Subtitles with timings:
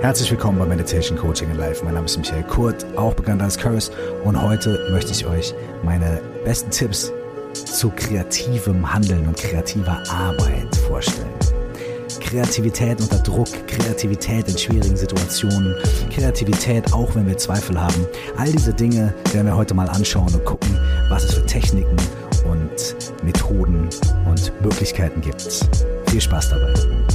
[0.00, 1.82] Herzlich willkommen bei Meditation Coaching in Life.
[1.82, 3.90] Mein Name ist Michael Kurt, auch bekannt als Curse.
[4.24, 7.12] Und heute möchte ich euch meine besten Tipps
[7.54, 11.30] zu kreativem Handeln und kreativer Arbeit vorstellen.
[12.20, 15.74] Kreativität unter Druck, Kreativität in schwierigen Situationen,
[16.12, 18.06] Kreativität auch wenn wir Zweifel haben.
[18.36, 20.78] All diese Dinge werden wir heute mal anschauen und gucken,
[21.08, 21.96] was es für Techniken
[22.44, 23.88] und Methoden
[24.26, 25.66] und Möglichkeiten gibt.
[26.10, 27.05] Viel Spaß dabei.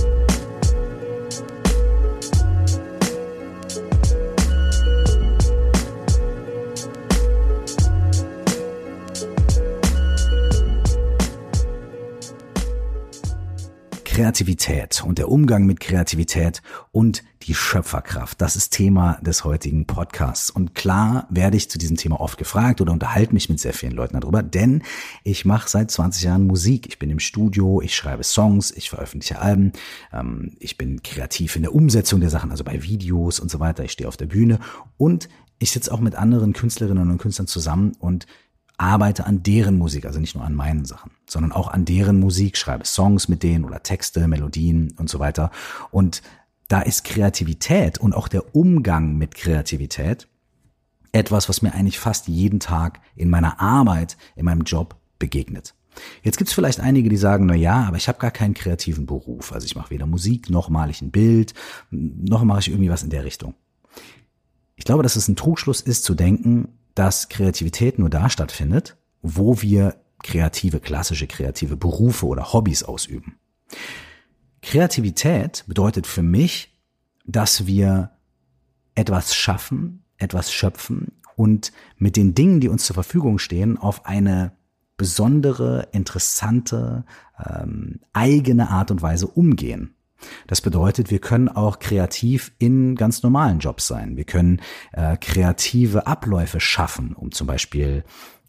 [14.22, 18.40] Kreativität und der Umgang mit Kreativität und die Schöpferkraft.
[18.40, 20.52] Das ist Thema des heutigen Podcasts.
[20.52, 23.94] Und klar werde ich zu diesem Thema oft gefragt oder unterhalte mich mit sehr vielen
[23.94, 24.84] Leuten darüber, denn
[25.24, 26.86] ich mache seit 20 Jahren Musik.
[26.88, 29.72] Ich bin im Studio, ich schreibe Songs, ich veröffentliche Alben,
[30.14, 33.84] ähm, ich bin kreativ in der Umsetzung der Sachen, also bei Videos und so weiter.
[33.84, 34.60] Ich stehe auf der Bühne
[34.98, 38.28] und ich sitze auch mit anderen Künstlerinnen und Künstlern zusammen und
[38.82, 42.58] arbeite an deren Musik, also nicht nur an meinen Sachen, sondern auch an deren Musik,
[42.58, 45.52] schreibe Songs mit denen oder Texte, Melodien und so weiter.
[45.92, 46.24] Und
[46.68, 50.28] da ist Kreativität und auch der Umgang mit Kreativität
[51.12, 55.76] etwas, was mir eigentlich fast jeden Tag in meiner Arbeit, in meinem Job begegnet.
[56.24, 59.52] Jetzt gibt's vielleicht einige, die sagen, na ja, aber ich habe gar keinen kreativen Beruf.
[59.52, 61.54] Also ich mache weder Musik, noch male ich ein Bild,
[61.92, 63.54] noch mache ich irgendwie was in der Richtung.
[64.76, 69.62] Ich glaube, dass es ein Trugschluss ist zu denken, dass Kreativität nur da stattfindet, wo
[69.62, 73.38] wir kreative, klassische kreative Berufe oder Hobbys ausüben.
[74.62, 76.78] Kreativität bedeutet für mich,
[77.26, 78.12] dass wir
[78.96, 84.52] etwas schaffen, etwas schöpfen und mit den Dingen, die uns zur Verfügung stehen, auf eine
[84.98, 87.06] besondere, interessante,
[87.44, 89.96] ähm, eigene Art und Weise umgehen.
[90.48, 94.18] Das bedeutet, wir können auch kreativ in ganz normalen Jobs sein.
[94.18, 98.04] Wir können äh, kreative Abläufe schaffen, um zum Beispiel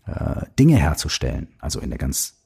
[0.06, 1.48] äh, Dinge herzustellen.
[1.58, 2.42] Also in der ganz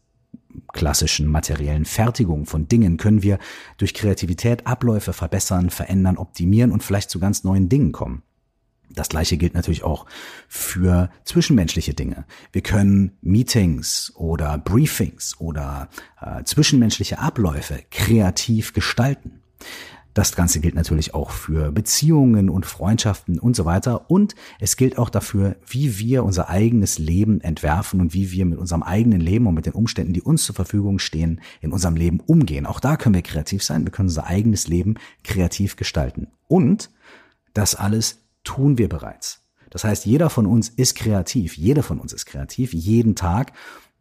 [0.73, 3.39] klassischen materiellen Fertigung von Dingen können wir
[3.79, 8.23] durch Kreativität Abläufe verbessern, verändern, optimieren und vielleicht zu ganz neuen Dingen kommen.
[8.91, 10.07] Das gleiche gilt natürlich auch
[10.49, 12.25] für zwischenmenschliche Dinge.
[12.53, 15.89] Wir können Meetings oder Briefings oder
[16.21, 19.43] äh, zwischenmenschliche Abläufe kreativ gestalten.
[20.17, 24.11] Das Ganze gilt natürlich auch für Beziehungen und Freundschaften und so weiter.
[24.11, 28.59] Und es gilt auch dafür, wie wir unser eigenes Leben entwerfen und wie wir mit
[28.59, 32.21] unserem eigenen Leben und mit den Umständen, die uns zur Verfügung stehen, in unserem Leben
[32.21, 32.65] umgehen.
[32.65, 33.85] Auch da können wir kreativ sein.
[33.85, 36.29] Wir können unser eigenes Leben kreativ gestalten.
[36.49, 36.89] Und
[37.53, 39.43] das alles tun wir bereits.
[39.71, 43.53] Das heißt, jeder von uns ist kreativ, jeder von uns ist kreativ, jeden Tag,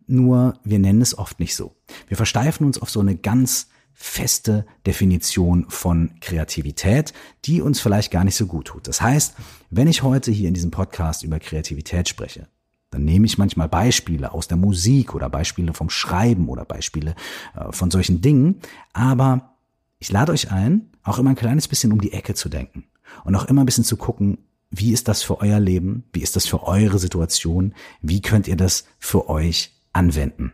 [0.08, 1.76] nur wir nennen es oft nicht so.
[2.08, 7.14] Wir versteifen uns auf so eine ganz feste Definition von Kreativität,
[7.46, 8.88] die uns vielleicht gar nicht so gut tut.
[8.88, 9.36] Das heißt,
[9.70, 12.48] wenn ich heute hier in diesem Podcast über Kreativität spreche,
[12.92, 17.16] dann nehme ich manchmal Beispiele aus der Musik oder Beispiele vom Schreiben oder Beispiele
[17.56, 18.62] äh, von solchen Dingen,
[18.94, 19.56] aber
[19.98, 22.86] ich lade euch ein, auch immer ein kleines bisschen um die Ecke zu denken
[23.24, 24.38] und auch immer ein bisschen zu gucken,
[24.72, 26.04] wie ist das für euer Leben?
[26.12, 27.74] Wie ist das für eure Situation?
[28.02, 30.54] Wie könnt ihr das für euch anwenden?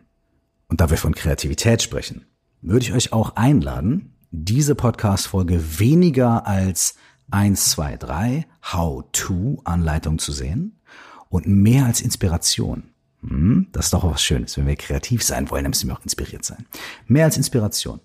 [0.68, 2.26] Und da wir von Kreativität sprechen,
[2.60, 6.94] würde ich euch auch einladen, diese Podcast-Folge weniger als
[7.30, 10.80] 1, 2, 3 How-to-Anleitung zu sehen
[11.28, 12.84] und mehr als Inspiration.
[13.20, 14.56] Hm, das ist doch was Schönes.
[14.56, 16.66] Wenn wir kreativ sein wollen, dann müssen wir auch inspiriert sein.
[17.06, 18.00] Mehr als Inspiration.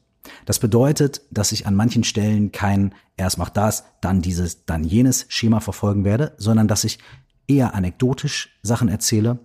[0.46, 5.26] Das bedeutet, dass ich an manchen Stellen kein erst macht das, dann dieses, dann jenes
[5.30, 7.00] Schema verfolgen werde, sondern dass ich
[7.48, 9.40] eher anekdotisch Sachen erzähle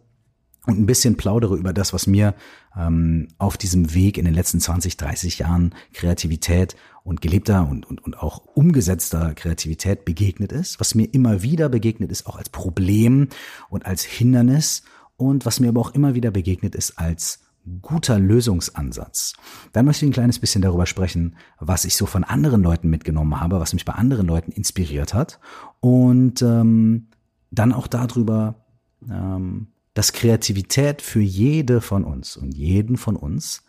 [0.66, 2.34] und ein bisschen plaudere über das, was mir
[2.76, 8.03] ähm, auf diesem Weg in den letzten 20, 30 Jahren Kreativität und gelebter und, und,
[8.04, 13.28] und auch umgesetzter Kreativität begegnet ist, was mir immer wieder begegnet ist, auch als Problem
[13.70, 14.82] und als Hindernis
[15.16, 17.41] und was mir aber auch immer wieder begegnet ist als
[17.81, 19.34] guter Lösungsansatz.
[19.73, 23.41] Dann möchte ich ein kleines bisschen darüber sprechen, was ich so von anderen Leuten mitgenommen
[23.41, 25.38] habe, was mich bei anderen Leuten inspiriert hat
[25.81, 27.09] und ähm,
[27.50, 28.67] dann auch darüber,
[29.09, 33.62] ähm, dass Kreativität für jede von uns und jeden von uns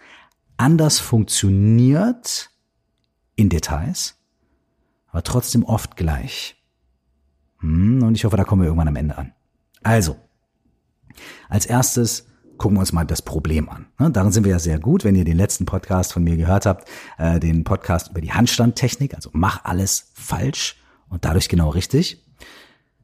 [0.58, 2.50] anders funktioniert
[3.36, 4.16] in Details,
[5.08, 6.56] aber trotzdem oft gleich.
[7.60, 9.34] Hm, und ich hoffe, da kommen wir irgendwann am Ende an.
[9.82, 10.16] Also,
[11.50, 13.88] als erstes gucken wir uns mal das Problem an.
[14.00, 16.66] Ne, darin sind wir ja sehr gut, wenn ihr den letzten Podcast von mir gehört
[16.66, 20.78] habt, äh, den Podcast über die Handstandtechnik, also mach alles falsch
[21.10, 22.24] und dadurch genau richtig.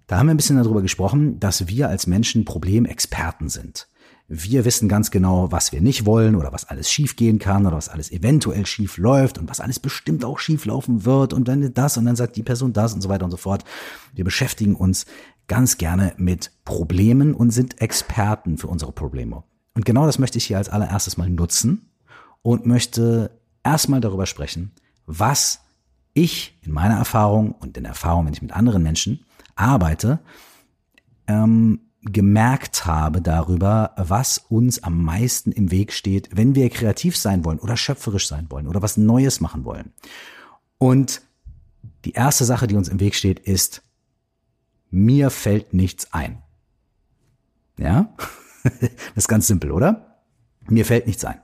[0.07, 3.87] Da haben wir ein bisschen darüber gesprochen, dass wir als Menschen Problemexperten sind.
[4.31, 7.75] wir wissen ganz genau, was wir nicht wollen oder was alles schief gehen kann oder
[7.75, 11.73] was alles eventuell schief läuft und was alles bestimmt auch schief laufen wird und dann
[11.73, 13.63] das und dann sagt die Person das und so weiter und so fort.
[14.13, 15.07] Wir beschäftigen uns
[15.49, 19.43] ganz gerne mit Problemen und sind Experten für unsere Probleme.
[19.75, 21.91] Und genau das möchte ich hier als allererstes mal nutzen
[22.41, 23.31] und möchte
[23.63, 24.71] erstmal darüber sprechen,
[25.05, 25.59] was
[26.13, 29.25] ich in meiner Erfahrung und in Erfahrung, wenn ich mit anderen Menschen
[29.55, 30.19] arbeite,
[31.27, 37.43] ähm, gemerkt habe darüber, was uns am meisten im Weg steht, wenn wir kreativ sein
[37.43, 39.91] wollen oder schöpferisch sein wollen oder was Neues machen wollen.
[40.77, 41.21] Und
[42.05, 43.83] die erste Sache, die uns im Weg steht, ist,
[44.89, 46.41] mir fällt nichts ein.
[47.77, 48.13] Ja?
[48.63, 50.21] das ist ganz simpel, oder?
[50.67, 51.39] Mir fällt nichts ein.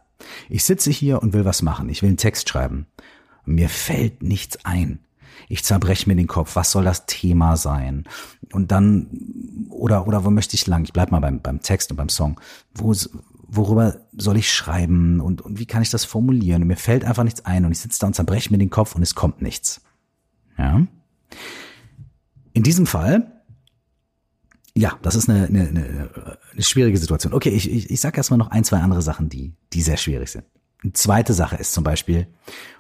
[0.50, 1.90] Ich sitze hier und will was machen.
[1.90, 2.88] Ich will einen Text schreiben.
[3.46, 5.00] Mir fällt nichts ein.
[5.50, 8.06] Ich zerbreche mir den Kopf, was soll das Thema sein?
[8.52, 10.84] Und dann, oder, oder wo möchte ich lang?
[10.84, 12.40] Ich bleib mal beim, beim Text und beim Song.
[12.74, 12.94] Wo,
[13.48, 16.62] worüber soll ich schreiben und, und wie kann ich das formulieren?
[16.62, 18.96] Und mir fällt einfach nichts ein und ich sitze da und zerbreche mir den Kopf
[18.96, 19.82] und es kommt nichts.
[20.58, 20.88] Ja.
[22.54, 23.35] In diesem Fall,
[24.78, 27.34] ja, das ist eine, eine, eine, eine schwierige Situation.
[27.34, 30.30] Okay, ich, ich, ich sage erstmal noch ein, zwei andere Sachen, die, die sehr schwierig
[30.30, 30.46] sind.
[30.84, 32.28] Eine zweite Sache ist zum Beispiel,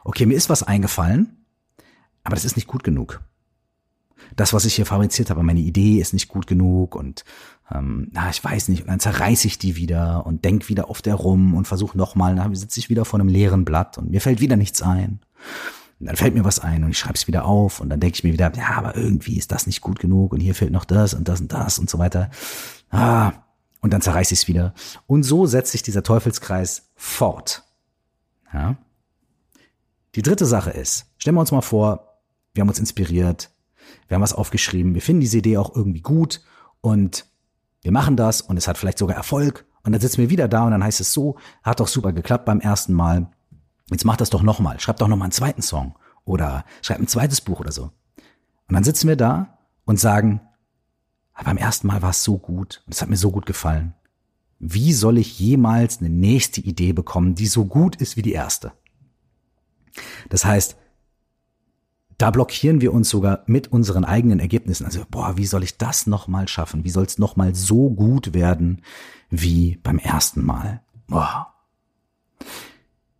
[0.04, 1.46] okay, mir ist was eingefallen,
[2.24, 3.22] aber das ist nicht gut genug.
[4.36, 7.24] Das, was ich hier fabriziert habe, meine Idee ist nicht gut genug und
[7.72, 11.02] ähm, na, ich weiß nicht, und dann zerreiße ich die wieder und denk wieder auf
[11.02, 14.22] der rum und versuche nochmal, dann sitze ich wieder vor einem leeren Blatt und mir
[14.22, 15.22] fällt wieder nichts ein.
[16.06, 18.16] Und dann fällt mir was ein und ich schreibe es wieder auf und dann denke
[18.16, 20.86] ich mir wieder, ja, aber irgendwie ist das nicht gut genug und hier fehlt noch
[20.86, 22.30] das und das und das und so weiter.
[22.92, 23.31] Ah,
[23.81, 24.75] und dann zerreiße ich es wieder.
[25.07, 27.63] Und so setzt sich dieser Teufelskreis fort.
[28.54, 28.75] Ja?
[30.13, 32.22] Die dritte Sache ist, stellen wir uns mal vor,
[32.54, 33.50] wir haben uns inspiriert,
[34.08, 36.44] wir haben was aufgeschrieben, wir finden diese Idee auch irgendwie gut
[36.81, 37.25] und
[37.81, 40.66] wir machen das und es hat vielleicht sogar Erfolg und dann sitzen wir wieder da
[40.66, 43.31] und dann heißt es so, hat doch super geklappt beim ersten Mal,
[43.90, 47.42] jetzt mach das doch nochmal, schreib doch nochmal einen zweiten Song oder schreib ein zweites
[47.42, 47.92] Buch oder so.
[48.68, 50.42] Und dann sitzen wir da und sagen,
[51.34, 53.94] aber beim ersten Mal war es so gut und es hat mir so gut gefallen.
[54.60, 58.72] Wie soll ich jemals eine nächste Idee bekommen, die so gut ist wie die erste?
[60.30, 60.78] Das heißt,
[62.18, 64.86] da blockieren wir uns sogar mit unseren eigenen Ergebnissen.
[64.86, 66.86] Also, boah, wie soll ich das nochmal schaffen?
[66.86, 68.82] Wie soll es nochmal so gut werden
[69.30, 70.82] wie beim ersten Mal?
[71.08, 71.54] Boah.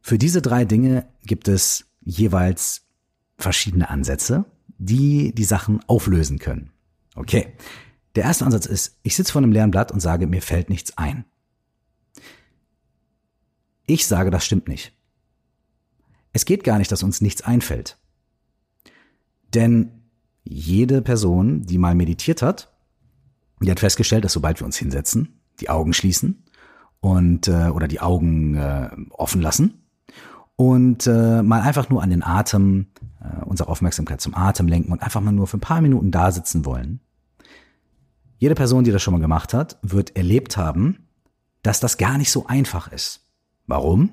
[0.08, 2.86] Für diese drei Dinge gibt es jeweils
[3.40, 4.46] verschiedene Ansätze,
[4.78, 6.70] die die Sachen auflösen können.
[7.16, 7.56] Okay.
[8.14, 10.96] Der erste Ansatz ist, ich sitze vor einem leeren Blatt und sage, mir fällt nichts
[10.96, 11.26] ein.
[13.88, 14.96] Ich sage, das stimmt nicht.
[16.34, 17.98] Es geht gar nicht, dass uns nichts einfällt.
[19.56, 20.04] Denn
[20.44, 22.72] jede Person, die mal meditiert hat,
[23.60, 26.44] die hat festgestellt, dass sobald wir uns hinsetzen, die Augen schließen
[27.00, 29.82] und äh, oder die Augen äh, offen lassen
[30.56, 32.88] und äh, mal einfach nur an den Atem,
[33.22, 36.32] äh, unsere Aufmerksamkeit zum Atem lenken und einfach mal nur für ein paar Minuten da
[36.32, 37.02] sitzen wollen.
[38.38, 41.08] Jede Person, die das schon mal gemacht hat, wird erlebt haben,
[41.62, 43.22] dass das gar nicht so einfach ist.
[43.68, 44.12] Warum?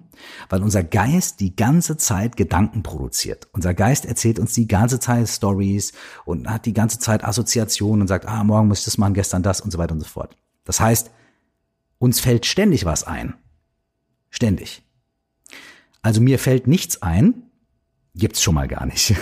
[0.48, 3.48] Weil unser Geist die ganze Zeit Gedanken produziert.
[3.52, 5.92] Unser Geist erzählt uns die ganze Zeit Stories
[6.24, 9.42] und hat die ganze Zeit Assoziationen und sagt, ah, morgen muss ich das machen, gestern
[9.42, 10.36] das und so weiter und so fort.
[10.64, 11.10] Das heißt,
[11.98, 13.34] uns fällt ständig was ein.
[14.30, 14.82] Ständig.
[16.02, 17.44] Also mir fällt nichts ein,
[18.14, 19.14] gibt's schon mal gar nicht.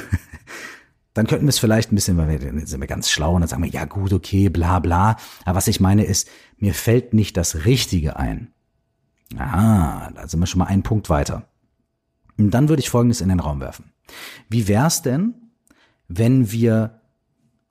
[1.15, 3.49] dann könnten wir es vielleicht ein bisschen, weil wir sind wir ganz schlau und dann
[3.49, 5.17] sagen wir, ja gut, okay, bla bla.
[5.45, 8.53] Aber was ich meine ist, mir fällt nicht das Richtige ein.
[9.37, 11.47] Ah, da sind wir schon mal einen Punkt weiter.
[12.37, 13.93] Und dann würde ich Folgendes in den Raum werfen.
[14.49, 15.35] Wie wär's denn,
[16.09, 17.01] wenn wir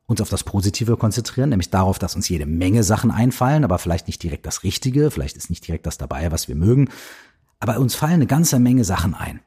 [0.05, 4.07] uns auf das Positive konzentrieren, nämlich darauf, dass uns jede Menge Sachen einfallen, aber vielleicht
[4.07, 6.89] nicht direkt das Richtige, vielleicht ist nicht direkt das dabei, was wir mögen,
[7.59, 9.41] aber uns fallen eine ganze Menge Sachen ein.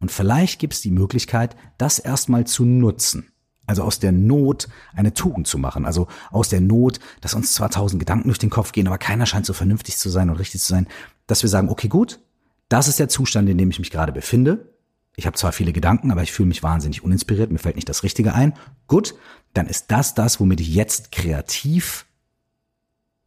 [0.00, 3.32] Und vielleicht gibt es die Möglichkeit, das erstmal zu nutzen.
[3.66, 5.84] Also aus der Not eine Tugend zu machen.
[5.84, 9.26] Also aus der Not, dass uns zwar tausend Gedanken durch den Kopf gehen, aber keiner
[9.26, 10.88] scheint so vernünftig zu sein und richtig zu sein,
[11.26, 12.20] dass wir sagen, okay, gut,
[12.68, 14.74] das ist der Zustand, in dem ich mich gerade befinde.
[15.14, 18.02] Ich habe zwar viele Gedanken, aber ich fühle mich wahnsinnig uninspiriert, mir fällt nicht das
[18.02, 18.54] Richtige ein.
[18.88, 19.14] Gut,
[19.54, 22.06] dann ist das das, womit ich jetzt kreativ,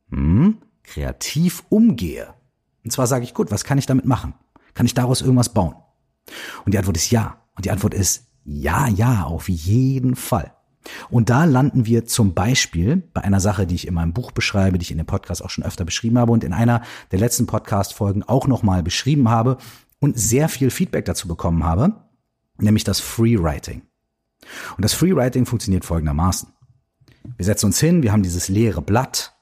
[0.09, 2.33] hm, kreativ umgehe.
[2.85, 4.35] Und zwar sage ich, gut, was kann ich damit machen?
[4.75, 5.75] Kann ich daraus irgendwas bauen?
[6.65, 7.41] Und die Antwort ist ja.
[7.55, 10.53] Und die Antwort ist ja, ja, auf jeden Fall.
[11.09, 14.77] Und da landen wir zum Beispiel bei einer Sache, die ich in meinem Buch beschreibe,
[14.77, 17.47] die ich in dem Podcast auch schon öfter beschrieben habe und in einer der letzten
[17.47, 19.57] Podcast-Folgen auch nochmal beschrieben habe
[19.99, 21.95] und sehr viel Feedback dazu bekommen habe,
[22.59, 23.81] nämlich das Freewriting.
[24.77, 26.49] Und das Freewriting funktioniert folgendermaßen.
[27.35, 29.34] Wir setzen uns hin, wir haben dieses leere Blatt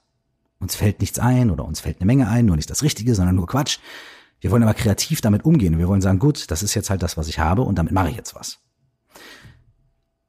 [0.58, 3.36] Uns fällt nichts ein oder uns fällt eine Menge ein, nur nicht das Richtige, sondern
[3.36, 3.78] nur Quatsch.
[4.40, 5.78] Wir wollen aber kreativ damit umgehen.
[5.78, 8.10] Wir wollen sagen, gut, das ist jetzt halt das, was ich habe und damit mache
[8.10, 8.58] ich jetzt was.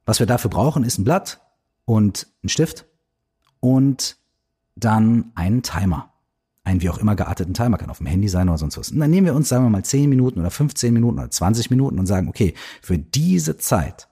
[0.04, 1.40] Was wir dafür brauchen, ist ein Blatt
[1.84, 2.86] und ein Stift
[3.60, 4.16] und
[4.76, 6.12] dann einen Timer.
[6.64, 8.90] Einen wie auch immer gearteten Timer, kann auf dem Handy sein oder sonst was.
[8.90, 11.70] Und dann nehmen wir uns, sagen wir mal, 10 Minuten oder 15 Minuten oder 20
[11.70, 14.08] Minuten und sagen, okay, für diese Zeit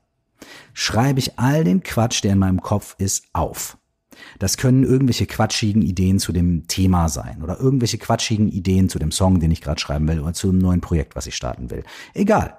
[0.73, 3.79] schreibe ich all den Quatsch, der in meinem Kopf ist, auf.
[4.39, 9.13] Das können irgendwelche quatschigen Ideen zu dem Thema sein oder irgendwelche quatschigen Ideen zu dem
[9.13, 11.85] Song, den ich gerade schreiben will oder zu einem neuen Projekt, was ich starten will.
[12.15, 12.59] Egal.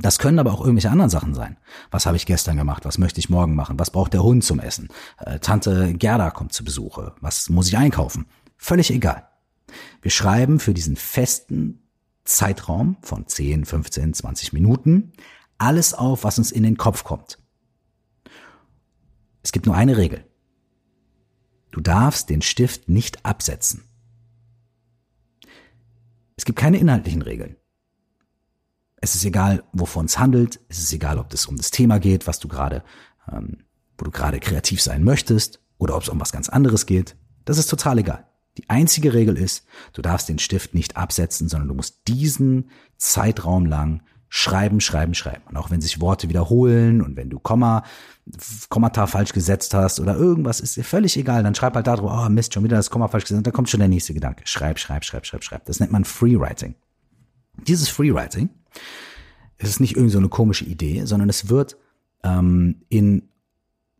[0.00, 1.56] Das können aber auch irgendwelche anderen Sachen sein.
[1.90, 2.84] Was habe ich gestern gemacht?
[2.84, 3.78] Was möchte ich morgen machen?
[3.78, 4.88] Was braucht der Hund zum Essen?
[5.18, 7.14] Äh, Tante Gerda kommt zu Besuche.
[7.20, 8.26] Was muss ich einkaufen?
[8.56, 9.28] Völlig egal.
[10.00, 11.82] Wir schreiben für diesen festen
[12.24, 15.12] Zeitraum von 10, 15, 20 Minuten
[15.58, 17.38] alles auf, was uns in den Kopf kommt.
[19.42, 20.24] Es gibt nur eine Regel.
[21.78, 23.84] Du darfst den Stift nicht absetzen.
[26.34, 27.54] Es gibt keine inhaltlichen Regeln.
[28.96, 30.58] Es ist egal, wovon es handelt.
[30.68, 32.82] Es ist egal, ob es um das Thema geht, was du gerade,
[33.30, 33.58] ähm,
[33.96, 37.14] wo du gerade kreativ sein möchtest, oder ob es um was ganz anderes geht.
[37.44, 38.26] Das ist total egal.
[38.56, 43.66] Die einzige Regel ist, du darfst den Stift nicht absetzen, sondern du musst diesen Zeitraum
[43.66, 45.42] lang schreiben, schreiben, schreiben.
[45.48, 47.84] Und auch wenn sich Worte wiederholen und wenn du Komma,
[48.68, 51.42] Kommata falsch gesetzt hast oder irgendwas, ist dir völlig egal.
[51.42, 53.46] Dann schreib halt da drüber, oh Mist, schon wieder das Komma falsch gesetzt.
[53.46, 54.42] Dann kommt schon der nächste Gedanke.
[54.46, 55.64] Schreib, schreib, schreib, schreib, schreib.
[55.64, 56.74] Das nennt man Freewriting.
[57.66, 58.50] Dieses Freewriting
[59.58, 61.76] ist nicht irgend so eine komische Idee, sondern es wird
[62.22, 63.28] ähm, in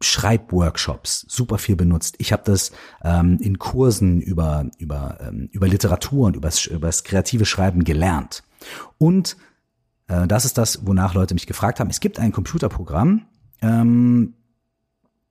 [0.01, 2.15] Schreibworkshops super viel benutzt.
[2.19, 2.71] Ich habe das
[3.03, 8.45] ähm, in Kursen über über ähm, über Literatur und über das kreative Schreiben gelernt.
[8.99, 9.37] Und
[10.09, 11.91] äh, das ist das, wonach Leute mich gefragt haben.
[11.91, 13.27] Es gibt ein Computerprogramm.
[13.63, 14.35] Ähm,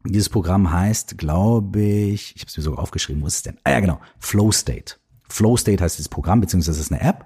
[0.05, 3.22] dieses Programm heißt, glaube ich, ich habe es mir sogar aufgeschrieben.
[3.22, 3.57] Wo ist es denn?
[3.63, 4.96] Ah ja, genau, Flow State.
[5.29, 7.25] Flow State heißt dieses Programm beziehungsweise es ist eine App.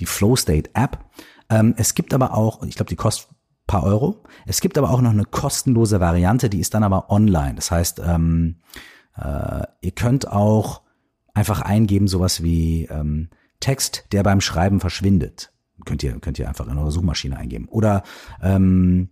[0.00, 1.04] Die Flow State App
[1.48, 3.28] ähm, es gibt aber auch, ich glaube, die kostet
[3.66, 4.22] paar Euro.
[4.46, 7.56] Es gibt aber auch noch eine kostenlose Variante, die ist dann aber online.
[7.56, 8.60] Das heißt, ähm,
[9.16, 10.82] äh, ihr könnt auch
[11.34, 15.52] einfach eingeben, sowas wie ähm, Text, der beim Schreiben verschwindet.
[15.84, 17.68] Könnt ihr, könnt ihr einfach in eure Suchmaschine eingeben.
[17.68, 18.02] Oder
[18.42, 19.10] ähm,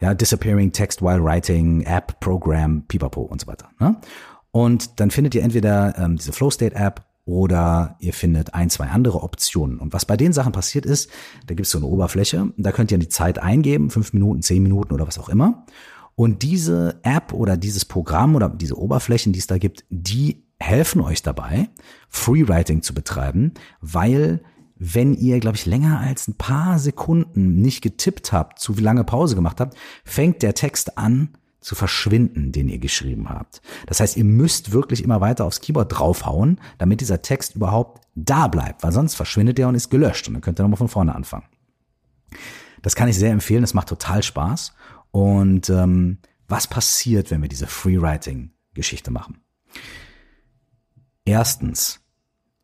[0.00, 3.70] ja, Disappearing Text while Writing, App, Program, Pipapo und so weiter.
[3.78, 3.96] Ne?
[4.50, 8.88] Und dann findet ihr entweder ähm, diese Flow State App oder ihr findet ein, zwei
[8.88, 9.78] andere Optionen.
[9.78, 11.10] Und was bei den Sachen passiert ist,
[11.46, 14.62] da gibt es so eine Oberfläche, da könnt ihr die Zeit eingeben, fünf Minuten, zehn
[14.62, 15.64] Minuten oder was auch immer.
[16.16, 21.00] Und diese App oder dieses Programm oder diese Oberflächen, die es da gibt, die helfen
[21.00, 21.70] euch dabei,
[22.08, 24.42] Freewriting zu betreiben, weil
[24.76, 29.34] wenn ihr, glaube ich, länger als ein paar Sekunden nicht getippt habt, zu lange Pause
[29.34, 31.30] gemacht habt, fängt der Text an,
[31.64, 33.62] zu verschwinden, den ihr geschrieben habt.
[33.86, 38.48] Das heißt, ihr müsst wirklich immer weiter aufs Keyboard draufhauen, damit dieser Text überhaupt da
[38.48, 41.14] bleibt, weil sonst verschwindet er und ist gelöscht und dann könnt ihr nochmal von vorne
[41.14, 41.46] anfangen.
[42.82, 44.74] Das kann ich sehr empfehlen, das macht total Spaß.
[45.10, 49.40] Und ähm, was passiert, wenn wir diese Freewriting-Geschichte machen?
[51.24, 52.00] Erstens,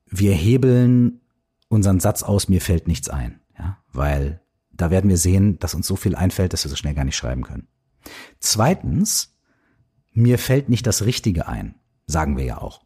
[0.05, 1.23] wir hebeln
[1.71, 5.87] unseren Satz aus, mir fällt nichts ein, ja, weil da werden wir sehen, dass uns
[5.87, 7.69] so viel einfällt, dass wir so schnell gar nicht schreiben können.
[8.41, 9.37] Zweitens,
[10.13, 12.83] mir fällt nicht das Richtige ein, sagen wir ja auch.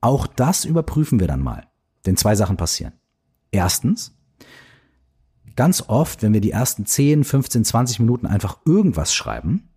[0.00, 1.68] Auch das überprüfen wir dann mal,
[2.06, 2.94] denn zwei Sachen passieren.
[3.50, 4.16] Erstens,
[5.54, 9.68] ganz oft, wenn wir die ersten 10, 15, 20 Minuten einfach irgendwas schreiben,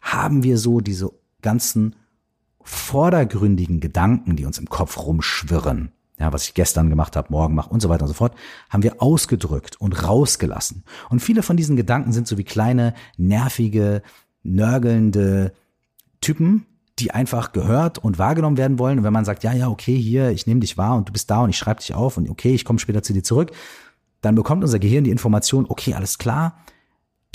[0.00, 1.10] haben wir so diese
[1.42, 1.96] ganzen
[2.62, 7.70] vordergründigen Gedanken, die uns im Kopf rumschwirren, ja, was ich gestern gemacht habe, morgen mache
[7.70, 8.34] und so weiter und so fort,
[8.70, 10.84] haben wir ausgedrückt und rausgelassen.
[11.10, 14.02] Und viele von diesen Gedanken sind so wie kleine, nervige,
[14.42, 15.52] nörgelnde
[16.20, 16.66] Typen,
[16.98, 18.98] die einfach gehört und wahrgenommen werden wollen.
[18.98, 21.30] Und wenn man sagt, ja, ja, okay, hier, ich nehme dich wahr und du bist
[21.30, 23.50] da und ich schreibe dich auf und okay, ich komme später zu dir zurück,
[24.20, 26.58] dann bekommt unser Gehirn die Information, okay, alles klar,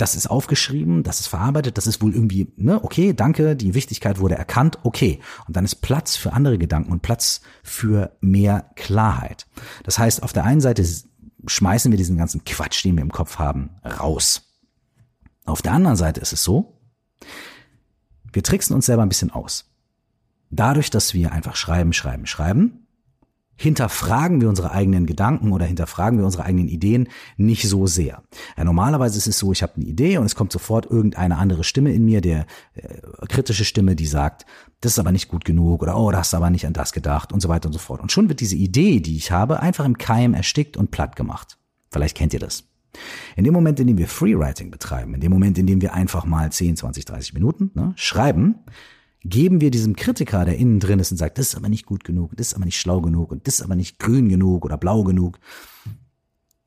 [0.00, 4.18] das ist aufgeschrieben, das ist verarbeitet, das ist wohl irgendwie, ne, okay, danke, die Wichtigkeit
[4.18, 5.20] wurde erkannt, okay.
[5.46, 9.46] Und dann ist Platz für andere Gedanken und Platz für mehr Klarheit.
[9.84, 10.86] Das heißt, auf der einen Seite
[11.46, 14.42] schmeißen wir diesen ganzen Quatsch, den wir im Kopf haben, raus.
[15.44, 16.80] Auf der anderen Seite ist es so,
[18.32, 19.70] wir tricksen uns selber ein bisschen aus.
[20.50, 22.86] Dadurch, dass wir einfach schreiben, schreiben, schreiben,
[23.60, 28.22] hinterfragen wir unsere eigenen Gedanken oder hinterfragen wir unsere eigenen Ideen nicht so sehr.
[28.56, 31.62] Ja, normalerweise ist es so, ich habe eine Idee und es kommt sofort irgendeine andere
[31.62, 34.46] Stimme in mir, der äh, kritische Stimme, die sagt,
[34.80, 36.92] das ist aber nicht gut genug oder oh, da hast du aber nicht an das
[36.92, 38.00] gedacht und so weiter und so fort.
[38.00, 41.58] Und schon wird diese Idee, die ich habe, einfach im Keim erstickt und platt gemacht.
[41.90, 42.64] Vielleicht kennt ihr das.
[43.36, 46.24] In dem Moment, in dem wir Freewriting betreiben, in dem Moment, in dem wir einfach
[46.24, 48.54] mal 10, 20, 30 Minuten ne, schreiben,
[49.22, 52.04] geben wir diesem Kritiker, der innen drin ist und sagt, das ist aber nicht gut
[52.04, 54.76] genug, das ist aber nicht schlau genug und das ist aber nicht grün genug oder
[54.76, 55.38] blau genug.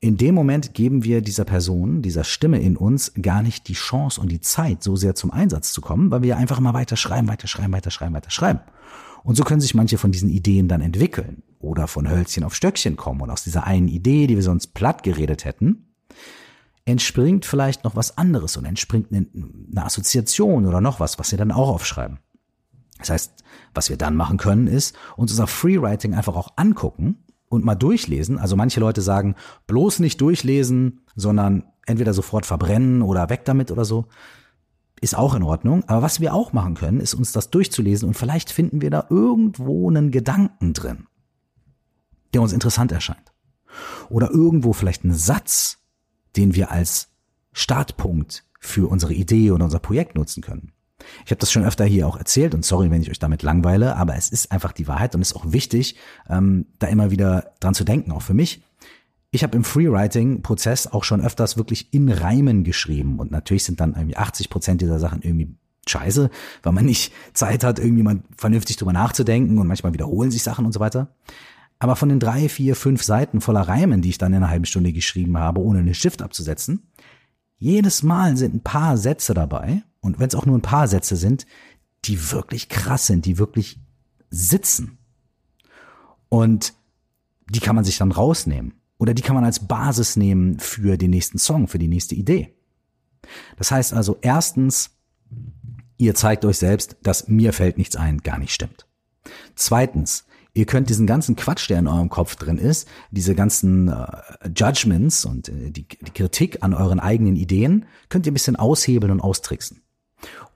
[0.00, 4.20] In dem Moment geben wir dieser Person, dieser Stimme in uns gar nicht die Chance
[4.20, 7.26] und die Zeit, so sehr zum Einsatz zu kommen, weil wir einfach immer weiter schreiben,
[7.26, 8.60] weiter schreiben, weiter schreiben, weiter schreiben.
[9.22, 12.96] Und so können sich manche von diesen Ideen dann entwickeln oder von Hölzchen auf Stöckchen
[12.96, 15.94] kommen und aus dieser einen Idee, die wir sonst platt geredet hätten,
[16.84, 21.38] entspringt vielleicht noch was anderes und entspringt eine, eine Assoziation oder noch was, was wir
[21.38, 22.18] dann auch aufschreiben.
[23.04, 23.44] Das heißt,
[23.74, 28.38] was wir dann machen können, ist uns unser Freewriting einfach auch angucken und mal durchlesen.
[28.38, 29.34] Also manche Leute sagen,
[29.66, 34.06] bloß nicht durchlesen, sondern entweder sofort verbrennen oder weg damit oder so.
[35.02, 35.84] Ist auch in Ordnung.
[35.86, 39.06] Aber was wir auch machen können, ist uns das durchzulesen und vielleicht finden wir da
[39.10, 41.06] irgendwo einen Gedanken drin,
[42.32, 43.32] der uns interessant erscheint.
[44.08, 45.78] Oder irgendwo vielleicht einen Satz,
[46.36, 47.08] den wir als
[47.52, 50.72] Startpunkt für unsere Idee oder unser Projekt nutzen können.
[51.24, 53.96] Ich habe das schon öfter hier auch erzählt und sorry, wenn ich euch damit langweile,
[53.96, 55.96] aber es ist einfach die Wahrheit und ist auch wichtig,
[56.28, 58.62] ähm, da immer wieder dran zu denken, auch für mich.
[59.30, 63.94] Ich habe im Freewriting-Prozess auch schon öfters wirklich in Reimen geschrieben und natürlich sind dann
[63.94, 65.56] irgendwie 80 Prozent dieser Sachen irgendwie
[65.88, 66.30] scheiße,
[66.62, 70.64] weil man nicht Zeit hat, irgendwie mal vernünftig drüber nachzudenken und manchmal wiederholen sich Sachen
[70.64, 71.08] und so weiter.
[71.78, 74.64] Aber von den drei, vier, fünf Seiten voller Reimen, die ich dann in einer halben
[74.64, 76.90] Stunde geschrieben habe, ohne eine Shift abzusetzen,
[77.58, 81.16] jedes Mal sind ein paar Sätze dabei, und wenn es auch nur ein paar Sätze
[81.16, 81.46] sind,
[82.04, 83.80] die wirklich krass sind, die wirklich
[84.28, 84.98] sitzen.
[86.28, 86.74] Und
[87.48, 88.74] die kann man sich dann rausnehmen.
[88.98, 92.54] Oder die kann man als Basis nehmen für den nächsten Song, für die nächste Idee.
[93.56, 94.90] Das heißt also, erstens,
[95.96, 98.86] ihr zeigt euch selbst, dass mir fällt nichts ein, gar nicht stimmt.
[99.54, 104.06] Zweitens, ihr könnt diesen ganzen Quatsch, der in eurem Kopf drin ist, diese ganzen äh,
[104.54, 109.10] Judgments und äh, die, die Kritik an euren eigenen Ideen, könnt ihr ein bisschen aushebeln
[109.10, 109.80] und austricksen.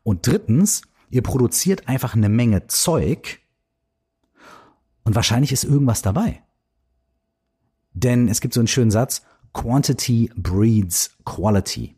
[0.03, 3.41] Und drittens, ihr produziert einfach eine Menge Zeug
[5.05, 6.43] und wahrscheinlich ist irgendwas dabei.
[7.93, 9.23] Denn es gibt so einen schönen Satz,
[9.53, 11.97] Quantity breeds Quality.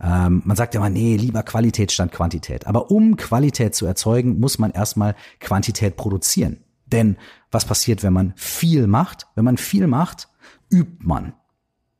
[0.00, 2.66] Ähm, man sagt ja mal, nee, lieber Qualität statt Quantität.
[2.66, 6.64] Aber um Qualität zu erzeugen, muss man erstmal Quantität produzieren.
[6.86, 7.16] Denn
[7.50, 9.26] was passiert, wenn man viel macht?
[9.34, 10.28] Wenn man viel macht,
[10.70, 11.34] übt man.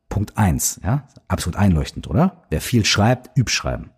[0.09, 2.43] Punkt eins, ja, absolut einleuchtend, oder?
[2.51, 3.91] Wer viel schreibt, übt schreiben.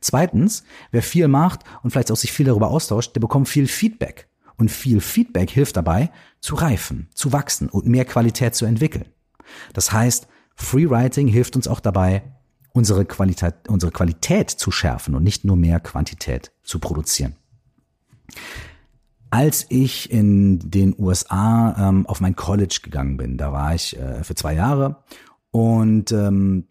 [0.00, 4.28] Zweitens, wer viel macht und vielleicht auch sich viel darüber austauscht, der bekommt viel Feedback.
[4.56, 9.06] Und viel Feedback hilft dabei, zu reifen, zu wachsen und mehr Qualität zu entwickeln.
[9.72, 12.22] Das heißt, Freewriting hilft uns auch dabei,
[12.72, 17.36] unsere Qualität, unsere Qualität zu schärfen und nicht nur mehr Quantität zu produzieren.
[19.30, 24.24] Als ich in den USA ähm, auf mein College gegangen bin, da war ich äh,
[24.24, 25.04] für zwei Jahre
[25.52, 26.66] und ähm,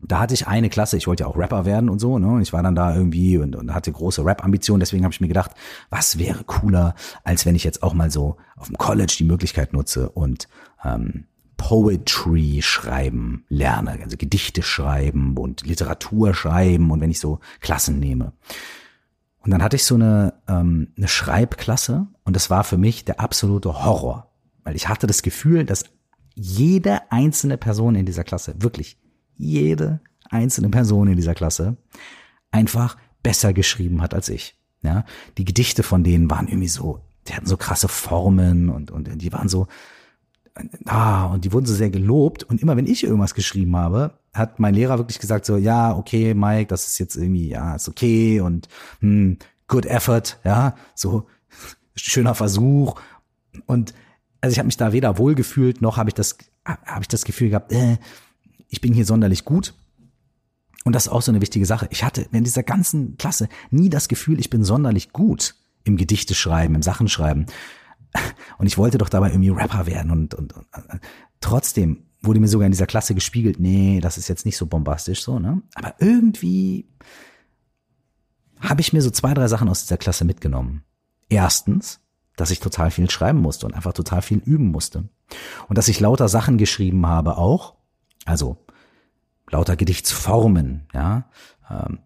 [0.00, 2.28] da hatte ich eine Klasse, ich wollte ja auch Rapper werden und so, ne?
[2.28, 5.28] Und ich war dann da irgendwie und, und hatte große Rap-Ambitionen, deswegen habe ich mir
[5.28, 5.52] gedacht,
[5.90, 9.72] was wäre cooler, als wenn ich jetzt auch mal so auf dem College die Möglichkeit
[9.72, 10.48] nutze und
[10.84, 11.24] ähm,
[11.56, 18.32] Poetry schreiben lerne, also Gedichte schreiben und Literatur schreiben und wenn ich so Klassen nehme.
[19.40, 23.18] Und dann hatte ich so eine, ähm, eine Schreibklasse und das war für mich der
[23.18, 24.30] absolute Horror,
[24.62, 25.84] weil ich hatte das Gefühl, dass
[26.34, 28.98] jede einzelne Person in dieser Klasse, wirklich
[29.38, 31.76] jede einzelne Person in dieser Klasse
[32.50, 34.56] einfach besser geschrieben hat als ich.
[34.82, 35.04] Ja,
[35.38, 39.32] die Gedichte von denen waren irgendwie so, die hatten so krasse Formen und, und die
[39.32, 39.66] waren so,
[40.86, 42.44] ah, und die wurden so sehr gelobt.
[42.44, 46.34] Und immer wenn ich irgendwas geschrieben habe, hat mein Lehrer wirklich gesagt so, ja, okay,
[46.34, 48.68] Mike, das ist jetzt irgendwie, ja, ist okay und
[49.00, 51.26] hm, good effort, ja, so
[51.96, 53.00] schöner Versuch.
[53.66, 53.94] Und
[54.40, 57.50] also ich habe mich da weder wohlgefühlt, noch habe ich das, habe ich das Gefühl
[57.50, 57.98] gehabt, äh,
[58.68, 59.74] ich bin hier sonderlich gut.
[60.84, 61.88] Und das ist auch so eine wichtige Sache.
[61.90, 65.54] Ich hatte in dieser ganzen Klasse nie das Gefühl, ich bin sonderlich gut
[65.84, 67.46] im Gedichte schreiben, im Sachenschreiben.
[68.58, 70.72] Und ich wollte doch dabei irgendwie Rapper werden und, und, und
[71.40, 75.22] trotzdem wurde mir sogar in dieser Klasse gespiegelt, nee, das ist jetzt nicht so bombastisch
[75.22, 75.62] so, ne?
[75.74, 76.88] Aber irgendwie
[78.60, 80.82] habe ich mir so zwei, drei Sachen aus dieser Klasse mitgenommen.
[81.28, 82.00] Erstens,
[82.36, 85.08] dass ich total viel schreiben musste und einfach total viel üben musste.
[85.68, 87.74] Und dass ich lauter Sachen geschrieben habe auch,
[88.28, 88.64] also
[89.50, 91.30] lauter Gedichtsformen, ja,
[91.70, 92.00] ähm,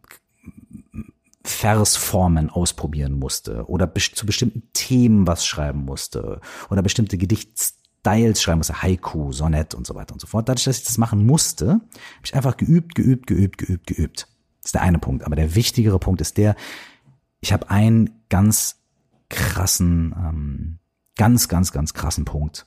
[1.44, 8.80] Versformen ausprobieren musste oder zu bestimmten Themen was schreiben musste oder bestimmte Gedichtstyles schreiben musste,
[8.80, 10.48] Haiku, Sonett und so weiter und so fort.
[10.48, 14.28] Dadurch, dass ich das machen musste, habe ich einfach geübt, geübt, geübt, geübt, geübt.
[14.61, 15.24] Das ist der eine Punkt.
[15.24, 16.54] Aber der wichtigere Punkt ist der,
[17.40, 18.76] ich habe einen ganz
[19.28, 20.78] krassen, ähm,
[21.16, 22.66] ganz, ganz, ganz krassen Punkt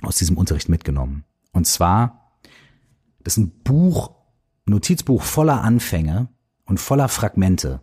[0.00, 1.24] aus diesem Unterricht mitgenommen.
[1.52, 2.19] Und zwar
[3.22, 4.10] das ist ein Buch,
[4.66, 6.28] ein Notizbuch voller Anfänge
[6.64, 7.82] und voller Fragmente.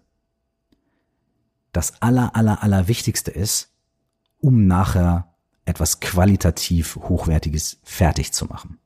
[1.78, 3.72] das aller, aller, aller Wichtigste ist,
[4.40, 8.80] um nachher etwas qualitativ Hochwertiges fertig zu machen.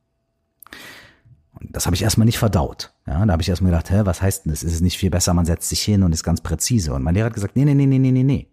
[1.58, 2.92] Und das habe ich erstmal nicht verdaut.
[3.06, 4.62] Ja, da habe ich erstmal gedacht, hä, was heißt denn das?
[4.62, 6.92] Ist es nicht viel besser, man setzt sich hin und ist ganz präzise?
[6.92, 8.48] Und mein Lehrer hat gesagt, nee, nee, nee, nee, nee, nee.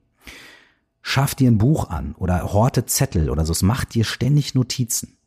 [1.02, 5.18] Schaff dir ein Buch an oder horte Zettel oder so, es macht dir ständig Notizen.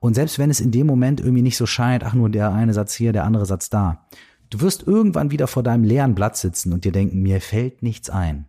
[0.00, 2.74] Und selbst wenn es in dem Moment irgendwie nicht so scheint, ach nur der eine
[2.74, 4.06] Satz hier, der andere Satz da,
[4.50, 8.10] du wirst irgendwann wieder vor deinem leeren Blatt sitzen und dir denken, mir fällt nichts
[8.10, 8.46] ein.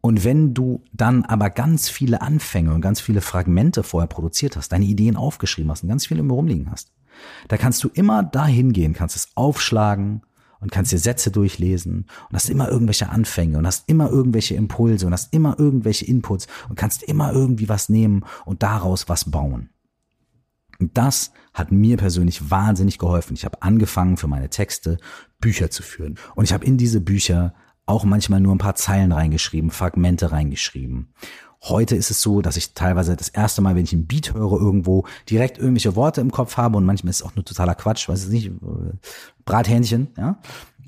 [0.00, 4.70] Und wenn du dann aber ganz viele Anfänge und ganz viele Fragmente vorher produziert hast,
[4.70, 6.92] deine Ideen aufgeschrieben hast und ganz viele immer rumliegen hast,
[7.48, 10.22] da kannst du immer dahin gehen, kannst es aufschlagen
[10.64, 15.06] und kannst dir Sätze durchlesen und hast immer irgendwelche Anfänge und hast immer irgendwelche Impulse
[15.06, 19.68] und hast immer irgendwelche Inputs und kannst immer irgendwie was nehmen und daraus was bauen.
[20.80, 23.34] Und das hat mir persönlich wahnsinnig geholfen.
[23.34, 24.96] Ich habe angefangen für meine Texte
[25.38, 27.54] Bücher zu führen und ich habe in diese Bücher
[27.86, 31.12] auch manchmal nur ein paar Zeilen reingeschrieben, Fragmente reingeschrieben.
[31.64, 34.60] Heute ist es so, dass ich teilweise das erste Mal, wenn ich ein Beat höre
[34.60, 38.08] irgendwo, direkt irgendwelche Worte im Kopf habe und manchmal ist es auch nur totaler Quatsch,
[38.08, 38.96] weiß ich nicht, äh,
[39.44, 40.38] Brathähnchen, ja.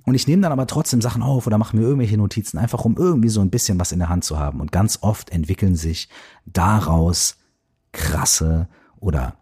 [0.05, 2.97] Und ich nehme dann aber trotzdem Sachen auf oder mache mir irgendwelche Notizen, einfach um
[2.97, 4.61] irgendwie so ein bisschen was in der Hand zu haben.
[4.61, 6.09] Und ganz oft entwickeln sich
[6.45, 7.39] daraus
[7.91, 8.69] krasse
[9.01, 9.35] oder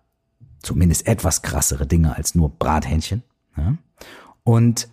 [0.62, 3.22] zumindest etwas krassere Dinge als nur Brathähnchen.
[3.58, 3.76] Ja?
[4.42, 4.88] Und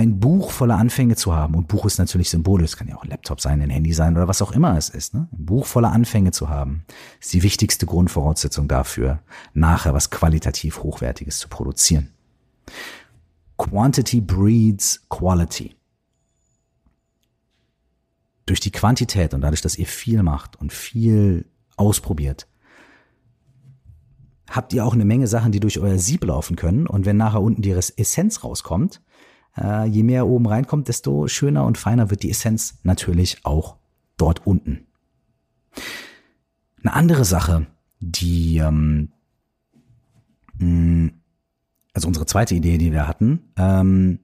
[0.00, 3.02] ein Buch voller Anfänge zu haben, und Buch ist natürlich symbolisch, es kann ja auch
[3.02, 5.28] ein Laptop sein, ein Handy sein oder was auch immer es ist, ne?
[5.30, 6.84] ein Buch voller Anfänge zu haben,
[7.20, 9.20] ist die wichtigste Grundvoraussetzung dafür,
[9.52, 12.08] nachher was qualitativ Hochwertiges zu produzieren.
[13.58, 15.76] Quantity breeds Quality.
[18.46, 21.44] Durch die Quantität und dadurch, dass ihr viel macht und viel
[21.76, 22.48] ausprobiert,
[24.48, 26.86] habt ihr auch eine Menge Sachen, die durch euer Sieb laufen können.
[26.86, 29.02] Und wenn nachher unten die Essenz rauskommt,
[29.56, 33.76] äh, je mehr oben reinkommt, desto schöner und feiner wird die Essenz natürlich auch
[34.16, 34.86] dort unten.
[36.82, 37.66] Eine andere Sache,
[38.00, 39.10] die, ähm,
[41.92, 44.20] also unsere zweite Idee, die wir hatten, ähm,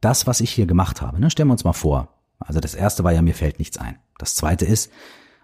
[0.00, 2.14] das, was ich hier gemacht habe, ne, stellen wir uns mal vor.
[2.38, 3.98] Also das erste war ja, mir fällt nichts ein.
[4.18, 4.90] Das zweite ist,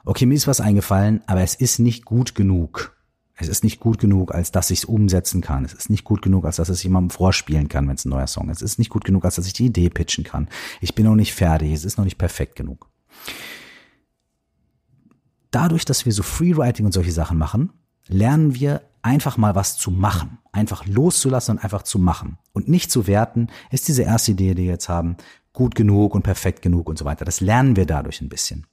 [0.05, 2.97] okay, mir ist was eingefallen, aber es ist nicht gut genug.
[3.37, 5.65] Es ist nicht gut genug, als dass ich es umsetzen kann.
[5.65, 8.29] Es ist nicht gut genug, als dass es jemandem vorspielen kann, wenn es ein neuer
[8.29, 8.63] Song ist.
[8.63, 10.49] Es ist nicht gut genug, als dass ich die Idee pitchen kann.
[10.81, 11.73] Ich bin noch nicht fertig.
[11.73, 12.89] Es ist noch nicht perfekt genug.
[15.51, 17.73] Dadurch, dass wir so Freewriting und solche Sachen machen,
[18.07, 20.39] lernen wir einfach mal was zu machen.
[20.53, 22.39] Einfach loszulassen und einfach zu machen.
[22.53, 25.17] Und nicht zu werten, ist diese erste Idee, die wir jetzt haben,
[25.53, 27.25] gut genug und perfekt genug und so weiter.
[27.25, 28.67] Das lernen wir dadurch ein bisschen.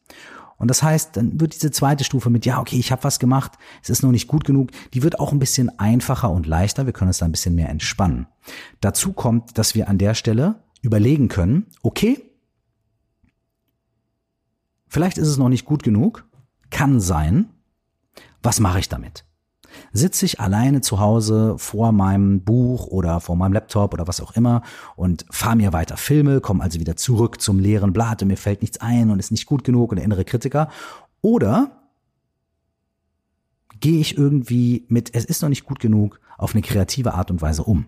[0.61, 3.53] Und das heißt, dann wird diese zweite Stufe mit, ja, okay, ich habe was gemacht,
[3.81, 6.93] es ist noch nicht gut genug, die wird auch ein bisschen einfacher und leichter, wir
[6.93, 8.27] können uns da ein bisschen mehr entspannen.
[8.79, 12.21] Dazu kommt, dass wir an der Stelle überlegen können, okay,
[14.87, 16.27] vielleicht ist es noch nicht gut genug,
[16.69, 17.49] kann sein,
[18.43, 19.25] was mache ich damit?
[19.93, 24.33] Sitze ich alleine zu Hause vor meinem Buch oder vor meinem Laptop oder was auch
[24.33, 24.61] immer
[24.95, 28.61] und fahre mir weiter Filme, komme also wieder zurück zum leeren Blatt und mir fällt
[28.61, 30.69] nichts ein und ist nicht gut genug und der innere Kritiker.
[31.21, 31.71] Oder
[33.79, 37.41] gehe ich irgendwie mit, es ist noch nicht gut genug, auf eine kreative Art und
[37.41, 37.85] Weise um.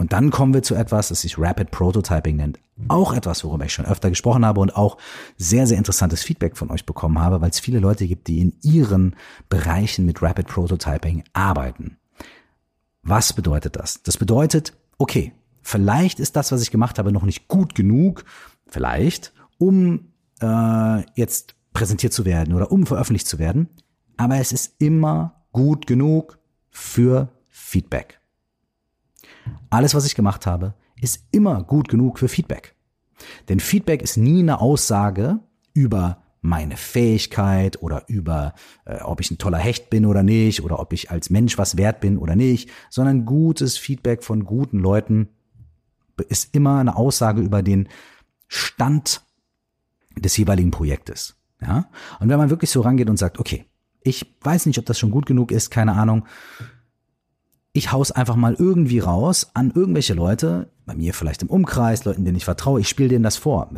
[0.00, 2.58] Und dann kommen wir zu etwas, das sich Rapid Prototyping nennt.
[2.88, 4.96] Auch etwas, worüber ich schon öfter gesprochen habe und auch
[5.36, 8.54] sehr, sehr interessantes Feedback von euch bekommen habe, weil es viele Leute gibt, die in
[8.62, 9.14] ihren
[9.50, 11.98] Bereichen mit Rapid Prototyping arbeiten.
[13.02, 14.02] Was bedeutet das?
[14.02, 18.24] Das bedeutet, okay, vielleicht ist das, was ich gemacht habe, noch nicht gut genug,
[18.68, 23.68] vielleicht, um äh, jetzt präsentiert zu werden oder um veröffentlicht zu werden,
[24.16, 26.38] aber es ist immer gut genug
[26.70, 28.19] für Feedback.
[29.70, 32.74] Alles, was ich gemacht habe, ist immer gut genug für Feedback.
[33.48, 35.40] Denn Feedback ist nie eine Aussage
[35.74, 38.54] über meine Fähigkeit oder über,
[38.86, 41.76] äh, ob ich ein toller Hecht bin oder nicht oder ob ich als Mensch was
[41.76, 45.28] wert bin oder nicht, sondern gutes Feedback von guten Leuten
[46.28, 47.88] ist immer eine Aussage über den
[48.48, 49.22] Stand
[50.16, 51.36] des jeweiligen Projektes.
[51.60, 51.90] Ja?
[52.20, 53.66] Und wenn man wirklich so rangeht und sagt, okay,
[54.02, 56.24] ich weiß nicht, ob das schon gut genug ist, keine Ahnung,
[57.72, 62.24] ich hau's einfach mal irgendwie raus an irgendwelche Leute, bei mir vielleicht im Umkreis, Leuten,
[62.24, 63.70] denen ich vertraue, ich spiele denen das vor.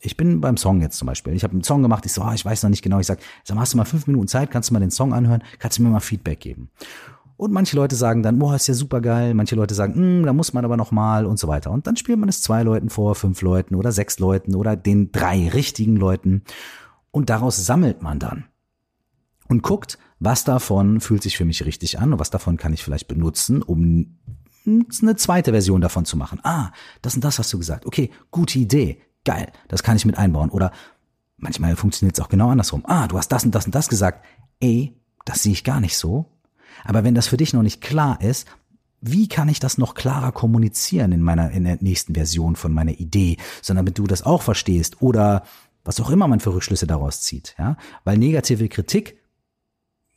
[0.00, 1.34] Ich bin beim Song jetzt zum Beispiel.
[1.34, 3.00] Ich habe einen Song gemacht, ich so, oh, ich weiß noch nicht genau.
[3.00, 5.12] Ich sag, sag mal, hast du mal fünf Minuten Zeit, kannst du mal den Song
[5.12, 6.70] anhören, kannst du mir mal Feedback geben.
[7.36, 9.32] Und manche Leute sagen dann, boah, ist ja super geil.
[9.32, 11.70] Manche Leute sagen, hm, da muss man aber noch mal und so weiter.
[11.70, 15.12] Und dann spielt man es zwei Leuten vor, fünf Leuten oder sechs Leuten oder den
[15.12, 16.42] drei richtigen Leuten.
[17.12, 18.46] Und daraus sammelt man dann
[19.48, 22.82] und guckt, was davon fühlt sich für mich richtig an und was davon kann ich
[22.82, 24.18] vielleicht benutzen, um
[24.66, 26.40] eine zweite Version davon zu machen.
[26.42, 27.86] Ah, das und das hast du gesagt.
[27.86, 29.00] Okay, gute Idee.
[29.24, 30.50] Geil, das kann ich mit einbauen.
[30.50, 30.72] Oder
[31.36, 32.84] manchmal funktioniert es auch genau andersrum.
[32.86, 34.24] Ah, du hast das und das und das gesagt.
[34.60, 36.26] Ey, das sehe ich gar nicht so.
[36.84, 38.46] Aber wenn das für dich noch nicht klar ist,
[39.00, 42.98] wie kann ich das noch klarer kommunizieren in meiner, in der nächsten Version von meiner
[42.98, 45.44] Idee, sondern damit du das auch verstehst oder
[45.84, 47.76] was auch immer man für Rückschlüsse daraus zieht, ja?
[48.04, 49.17] Weil negative Kritik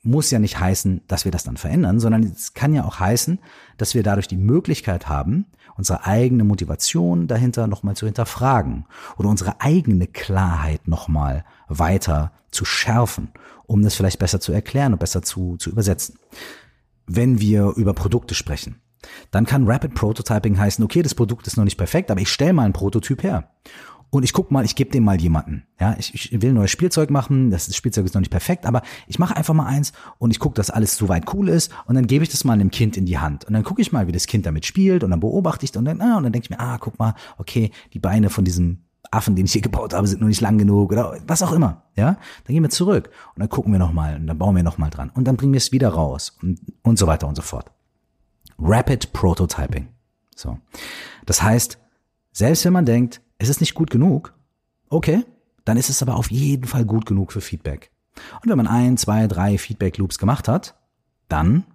[0.03, 3.39] muss ja nicht heißen, dass wir das dann verändern, sondern es kann ja auch heißen,
[3.77, 5.45] dass wir dadurch die Möglichkeit haben,
[5.77, 8.85] unsere eigene Motivation dahinter nochmal zu hinterfragen
[9.17, 13.29] oder unsere eigene Klarheit nochmal weiter zu schärfen,
[13.67, 16.17] um das vielleicht besser zu erklären und besser zu, zu übersetzen.
[17.05, 18.81] Wenn wir über Produkte sprechen,
[19.31, 22.53] dann kann Rapid Prototyping heißen, okay, das Produkt ist noch nicht perfekt, aber ich stelle
[22.53, 23.49] mal einen Prototyp her
[24.11, 25.63] und ich guck mal, ich gebe dem mal jemanden.
[25.79, 29.17] Ja, ich, ich will neues Spielzeug machen, das Spielzeug ist noch nicht perfekt, aber ich
[29.17, 32.23] mache einfach mal eins und ich guck, dass alles soweit cool ist und dann gebe
[32.23, 34.27] ich das mal einem Kind in die Hand und dann gucke ich mal, wie das
[34.27, 36.59] Kind damit spielt und dann beobachte ich und dann ah, und dann denke ich mir,
[36.59, 40.21] ah, guck mal, okay, die Beine von diesem Affen, den ich hier gebaut habe, sind
[40.21, 42.17] noch nicht lang genug oder was auch immer, ja?
[42.45, 44.77] Dann gehen wir zurück und dann gucken wir noch mal und dann bauen wir noch
[44.77, 47.41] mal dran und dann bringen wir es wieder raus und und so weiter und so
[47.41, 47.71] fort.
[48.59, 49.87] Rapid Prototyping.
[50.35, 50.59] So.
[51.25, 51.79] Das heißt,
[52.31, 54.33] selbst wenn man denkt, ist es nicht gut genug?
[54.89, 55.25] Okay,
[55.65, 57.91] dann ist es aber auf jeden Fall gut genug für Feedback.
[58.41, 60.75] Und wenn man ein, zwei, drei Feedback-Loops gemacht hat,
[61.27, 61.65] dann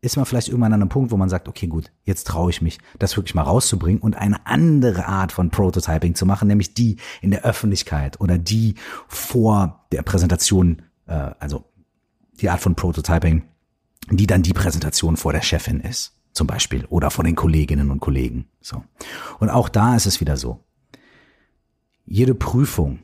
[0.00, 2.60] ist man vielleicht irgendwann an einem Punkt, wo man sagt, okay, gut, jetzt traue ich
[2.60, 6.96] mich, das wirklich mal rauszubringen und eine andere Art von Prototyping zu machen, nämlich die
[7.20, 8.74] in der Öffentlichkeit oder die
[9.06, 11.64] vor der Präsentation, äh, also
[12.40, 13.44] die Art von Prototyping,
[14.10, 18.00] die dann die Präsentation vor der Chefin ist, zum Beispiel, oder vor den Kolleginnen und
[18.00, 18.48] Kollegen.
[18.60, 18.82] So.
[19.38, 20.64] Und auch da ist es wieder so
[22.04, 23.00] jede Prüfung,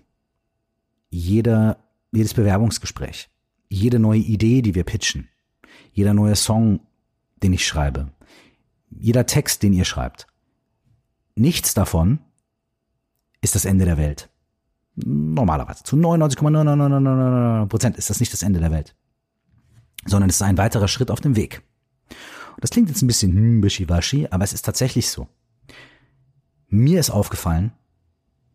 [1.10, 1.78] jeder,
[2.12, 3.30] jedes Bewerbungsgespräch,
[3.68, 5.28] jede neue Idee, die wir pitchen,
[5.92, 6.80] jeder neue Song,
[7.42, 8.12] den ich schreibe,
[8.90, 10.26] jeder Text, den ihr schreibt,
[11.34, 12.18] nichts davon
[13.40, 14.28] ist das Ende der Welt.
[14.96, 15.84] Normalerweise.
[15.84, 18.96] Zu 99,999 Prozent ist das nicht das Ende der Welt.
[20.04, 21.62] Sondern es ist ein weiterer Schritt auf dem Weg.
[22.60, 25.28] Das klingt jetzt ein bisschen hm, wischiwaschi, aber es ist tatsächlich so.
[26.68, 27.72] Mir ist aufgefallen,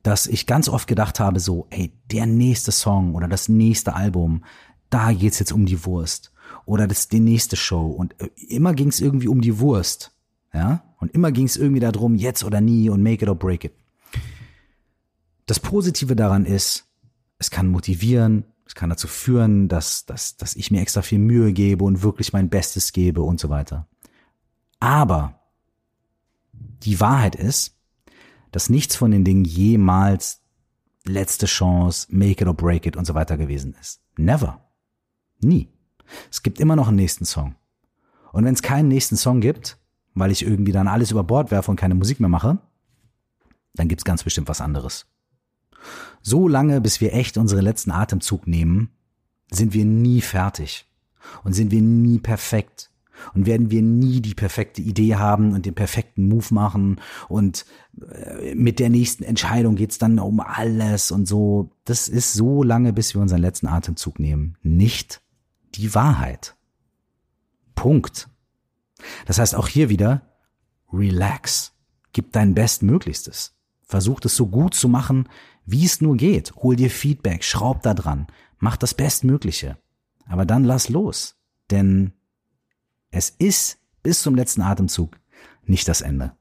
[0.03, 4.43] dass ich ganz oft gedacht habe, so, ey, der nächste Song oder das nächste Album,
[4.89, 6.31] da geht's jetzt um die Wurst.
[6.65, 7.87] Oder das die nächste Show.
[7.87, 10.11] Und äh, immer ging's irgendwie um die Wurst.
[10.53, 10.83] Ja?
[10.99, 13.73] Und immer ging's irgendwie darum, jetzt oder nie und make it or break it.
[15.45, 16.85] Das Positive daran ist,
[17.39, 21.51] es kann motivieren, es kann dazu führen, dass, dass, dass ich mir extra viel Mühe
[21.53, 23.87] gebe und wirklich mein Bestes gebe und so weiter.
[24.79, 25.39] Aber
[26.51, 27.72] die Wahrheit ist,
[28.53, 30.41] dass nichts von den Dingen jemals
[31.05, 33.99] letzte Chance, make it or break it und so weiter gewesen ist.
[34.15, 34.61] Never.
[35.41, 35.67] Nie.
[36.31, 37.55] Es gibt immer noch einen nächsten Song.
[38.31, 39.77] Und wenn es keinen nächsten Song gibt,
[40.13, 42.59] weil ich irgendwie dann alles über Bord werfe und keine Musik mehr mache,
[43.73, 45.07] dann gibt's ganz bestimmt was anderes.
[46.21, 48.89] So lange, bis wir echt unseren letzten Atemzug nehmen,
[49.51, 50.87] sind wir nie fertig
[51.43, 52.91] und sind wir nie perfekt
[53.33, 57.65] und werden wir nie die perfekte Idee haben und den perfekten Move machen und
[58.09, 61.71] äh, mit der nächsten Entscheidung geht's dann um alles und so.
[61.85, 64.57] Das ist so lange, bis wir unseren letzten Atemzug nehmen.
[64.61, 65.21] Nicht
[65.75, 66.55] die Wahrheit.
[67.75, 68.29] Punkt.
[69.25, 70.21] Das heißt auch hier wieder,
[70.91, 71.73] relax.
[72.13, 73.55] Gib dein Bestmöglichstes.
[73.81, 75.27] Versuch es so gut zu machen,
[75.65, 76.53] wie es nur geht.
[76.57, 78.27] Hol dir Feedback, schraub da dran,
[78.59, 79.77] mach das Bestmögliche.
[80.25, 81.35] Aber dann lass los.
[81.71, 82.13] Denn
[83.13, 85.19] es ist bis zum letzten Atemzug
[85.65, 86.33] nicht das Ende.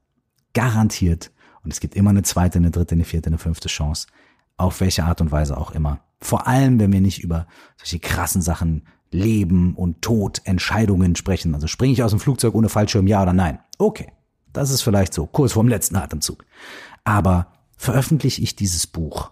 [0.53, 1.31] Garantiert.
[1.63, 4.07] Und es gibt immer eine zweite, eine dritte, eine vierte, eine fünfte Chance.
[4.57, 6.01] Auf welche Art und Weise auch immer.
[6.19, 11.53] Vor allem, wenn wir nicht über solche krassen Sachen Leben und Tod, Entscheidungen sprechen.
[11.53, 13.59] Also springe ich aus dem Flugzeug ohne Fallschirm, ja oder nein?
[13.77, 14.11] Okay.
[14.51, 16.43] Das ist vielleicht so, kurz vorm letzten Atemzug.
[17.03, 19.31] Aber veröffentliche ich dieses Buch?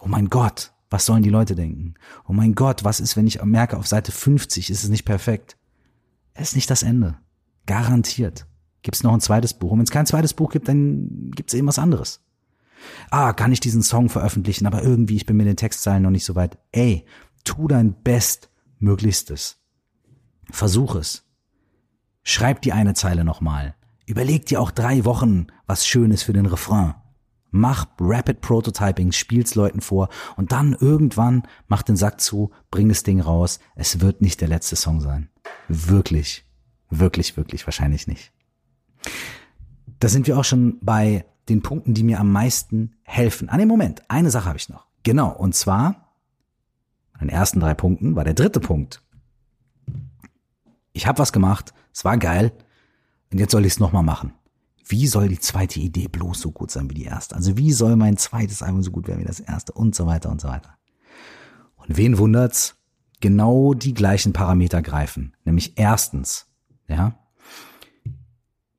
[0.00, 1.94] Oh mein Gott, was sollen die Leute denken?
[2.28, 5.56] Oh mein Gott, was ist, wenn ich merke, auf Seite 50 ist es nicht perfekt?
[6.34, 7.16] Es ist nicht das Ende.
[7.66, 8.46] Garantiert.
[8.82, 9.70] Gibt es noch ein zweites Buch?
[9.70, 12.20] Und wenn es kein zweites Buch gibt, dann gibt es eben was anderes.
[13.10, 16.24] Ah, kann ich diesen Song veröffentlichen, aber irgendwie, ich bin mit den Textzeilen noch nicht
[16.24, 16.58] so weit.
[16.72, 17.06] Ey,
[17.44, 19.58] tu dein Bestmöglichstes.
[20.50, 21.24] Versuch es.
[22.22, 23.74] Schreib die eine Zeile nochmal.
[24.06, 26.94] Überleg dir auch drei Wochen was Schönes für den Refrain.
[27.50, 33.04] Mach Rapid Prototyping, spiel's Leuten vor und dann irgendwann mach den Sack zu, bring das
[33.04, 33.60] Ding raus.
[33.76, 35.30] Es wird nicht der letzte Song sein.
[35.68, 36.44] Wirklich,
[36.90, 38.32] wirklich, wirklich wahrscheinlich nicht.
[40.00, 43.48] Da sind wir auch schon bei den Punkten, die mir am meisten helfen.
[43.48, 44.86] An dem Moment, eine Sache habe ich noch.
[45.02, 46.14] Genau, und zwar,
[47.12, 49.02] an den ersten drei Punkten war der dritte Punkt.
[50.92, 52.52] Ich habe was gemacht, es war geil,
[53.30, 54.32] und jetzt soll ich es nochmal machen.
[54.86, 57.34] wie soll die zweite Idee bloß so gut sein wie die erste?
[57.34, 60.30] Also wie soll mein zweites Album so gut werden wie das erste und so weiter
[60.30, 60.76] und so weiter.
[61.76, 62.76] Und wen wundert's?
[63.24, 65.32] Genau die gleichen Parameter greifen.
[65.46, 66.44] Nämlich erstens,
[66.88, 67.18] ja,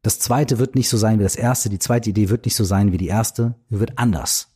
[0.03, 2.63] das zweite wird nicht so sein wie das erste, die zweite Idee wird nicht so
[2.63, 4.55] sein wie die erste, wird anders.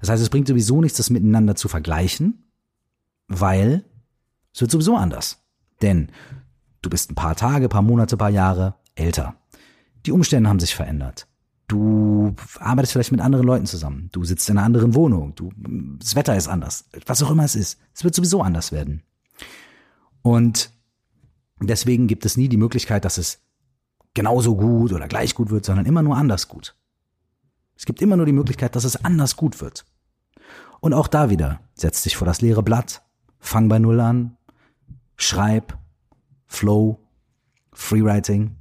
[0.00, 2.50] Das heißt, es bringt sowieso nichts, das miteinander zu vergleichen,
[3.26, 3.86] weil
[4.52, 5.38] es wird sowieso anders.
[5.80, 6.10] Denn
[6.82, 9.36] du bist ein paar Tage, paar Monate, paar Jahre älter.
[10.04, 11.28] Die Umstände haben sich verändert.
[11.66, 14.10] Du arbeitest vielleicht mit anderen Leuten zusammen.
[14.12, 15.34] Du sitzt in einer anderen Wohnung.
[15.34, 15.50] Du,
[15.98, 16.84] das Wetter ist anders.
[17.06, 17.80] Was auch immer es ist.
[17.94, 19.02] Es wird sowieso anders werden.
[20.24, 20.70] Und
[21.60, 23.42] deswegen gibt es nie die Möglichkeit, dass es
[24.14, 26.74] genauso gut oder gleich gut wird, sondern immer nur anders gut.
[27.76, 29.84] Es gibt immer nur die Möglichkeit, dass es anders gut wird.
[30.80, 33.02] Und auch da wieder, setz dich vor das leere Blatt,
[33.38, 34.38] fang bei Null an,
[35.16, 35.76] schreib,
[36.46, 37.06] Flow,
[37.72, 38.56] Freewriting,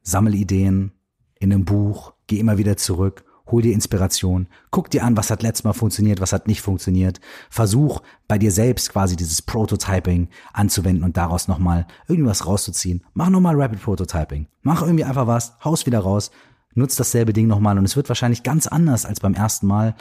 [0.00, 0.92] sammel Ideen
[1.38, 5.42] in einem Buch, geh immer wieder zurück, hol dir Inspiration, guck dir an, was hat
[5.42, 11.04] letztes Mal funktioniert, was hat nicht funktioniert, versuch bei dir selbst quasi dieses Prototyping anzuwenden
[11.04, 13.04] und daraus nochmal irgendwas rauszuziehen.
[13.14, 14.46] Mach nochmal Rapid Prototyping.
[14.62, 16.30] Mach irgendwie einfach was, haus wieder raus,
[16.74, 19.94] nutz dasselbe Ding nochmal und es wird wahrscheinlich ganz anders als beim ersten Mal.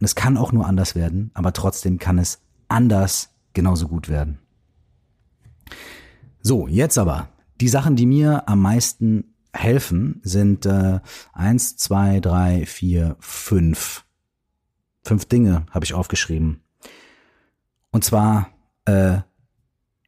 [0.00, 4.38] Und es kann auch nur anders werden, aber trotzdem kann es anders genauso gut werden.
[6.42, 7.28] So, jetzt aber
[7.60, 11.00] die Sachen, die mir am meisten helfen, sind äh,
[11.32, 14.04] eins, zwei, drei, vier, fünf.
[15.04, 16.62] Fünf Dinge habe ich aufgeschrieben.
[17.90, 18.50] Und zwar
[18.86, 19.18] äh,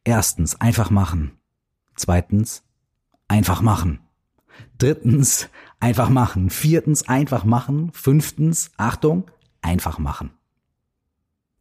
[0.03, 1.37] erstens einfach machen.
[1.95, 2.63] Zweitens
[3.27, 3.99] einfach machen.
[4.77, 6.49] Drittens einfach machen.
[6.49, 7.91] Viertens einfach machen.
[7.93, 9.29] Fünftens Achtung
[9.61, 10.31] einfach machen.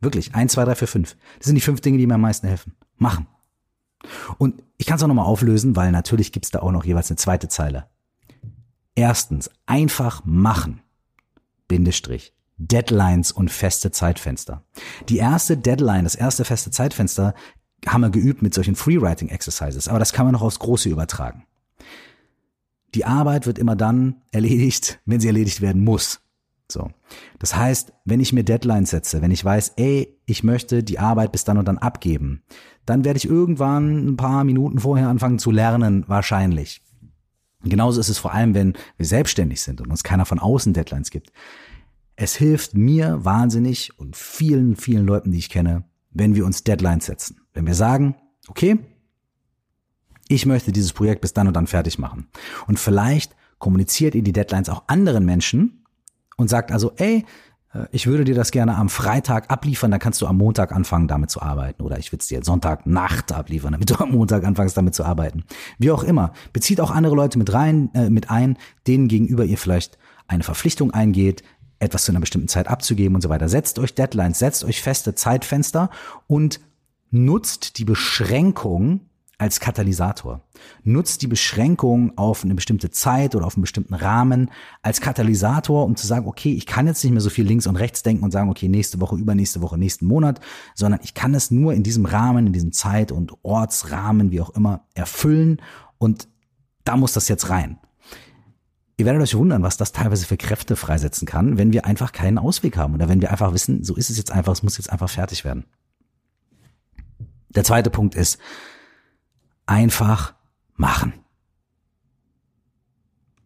[0.00, 1.16] Wirklich eins, zwei, drei, vier, fünf.
[1.38, 2.74] Das sind die fünf Dinge, die mir am meisten helfen.
[2.96, 3.26] Machen.
[4.38, 7.16] Und ich kann es auch nochmal auflösen, weil natürlich gibt's da auch noch jeweils eine
[7.16, 7.86] zweite Zeile.
[8.94, 10.80] Erstens, einfach machen.
[11.68, 12.32] Bindestrich.
[12.58, 14.62] Deadlines und feste Zeitfenster.
[15.08, 17.34] Die erste Deadline, das erste feste Zeitfenster
[17.86, 21.44] haben wir geübt mit solchen Freewriting Exercises, aber das kann man noch aufs Große übertragen.
[22.94, 26.20] Die Arbeit wird immer dann erledigt, wenn sie erledigt werden muss.
[26.68, 26.90] So.
[27.38, 31.30] Das heißt, wenn ich mir Deadlines setze, wenn ich weiß, ey, ich möchte die Arbeit
[31.30, 32.42] bis dann und dann abgeben,
[32.86, 36.82] dann werde ich irgendwann ein paar Minuten vorher anfangen zu lernen, wahrscheinlich.
[37.64, 41.10] Genauso ist es vor allem, wenn wir selbstständig sind und uns keiner von außen Deadlines
[41.10, 41.32] gibt.
[42.14, 47.06] Es hilft mir wahnsinnig und vielen, vielen Leuten, die ich kenne, wenn wir uns Deadlines
[47.06, 47.40] setzen.
[47.52, 48.14] Wenn wir sagen,
[48.48, 48.78] okay,
[50.28, 52.28] ich möchte dieses Projekt bis dann und dann fertig machen.
[52.66, 55.84] Und vielleicht kommuniziert ihr die Deadlines auch anderen Menschen
[56.36, 57.24] und sagt also, ey,
[57.92, 61.30] ich würde dir das gerne am Freitag abliefern, dann kannst du am Montag anfangen, damit
[61.30, 61.82] zu arbeiten.
[61.82, 65.44] Oder ich würde es dir Sonntagnacht abliefern, damit du am Montag anfängst, damit zu arbeiten.
[65.78, 66.32] Wie auch immer.
[66.52, 69.98] Bezieht auch andere Leute mit rein, äh, mit ein, denen gegenüber ihr vielleicht
[70.28, 71.42] eine Verpflichtung eingeht,
[71.78, 73.48] etwas zu einer bestimmten Zeit abzugeben und so weiter.
[73.48, 75.90] Setzt euch Deadlines, setzt euch feste Zeitfenster
[76.26, 76.60] und
[77.10, 79.00] nutzt die Beschränkung
[79.38, 80.40] als Katalysator.
[80.82, 84.50] Nutzt die Beschränkung auf eine bestimmte Zeit oder auf einen bestimmten Rahmen
[84.82, 87.76] als Katalysator, um zu sagen, okay, ich kann jetzt nicht mehr so viel links und
[87.76, 90.40] rechts denken und sagen, okay, nächste Woche, übernächste Woche, nächsten Monat,
[90.74, 94.50] sondern ich kann es nur in diesem Rahmen, in diesem Zeit- und Ortsrahmen, wie auch
[94.50, 95.60] immer, erfüllen
[95.98, 96.28] und
[96.84, 97.78] da muss das jetzt rein.
[98.96, 102.38] Ihr werdet euch wundern, was das teilweise für Kräfte freisetzen kann, wenn wir einfach keinen
[102.38, 104.90] Ausweg haben oder wenn wir einfach wissen, so ist es jetzt einfach, es muss jetzt
[104.90, 105.66] einfach fertig werden.
[107.50, 108.38] Der zweite Punkt ist,
[109.66, 110.34] einfach
[110.74, 111.12] machen.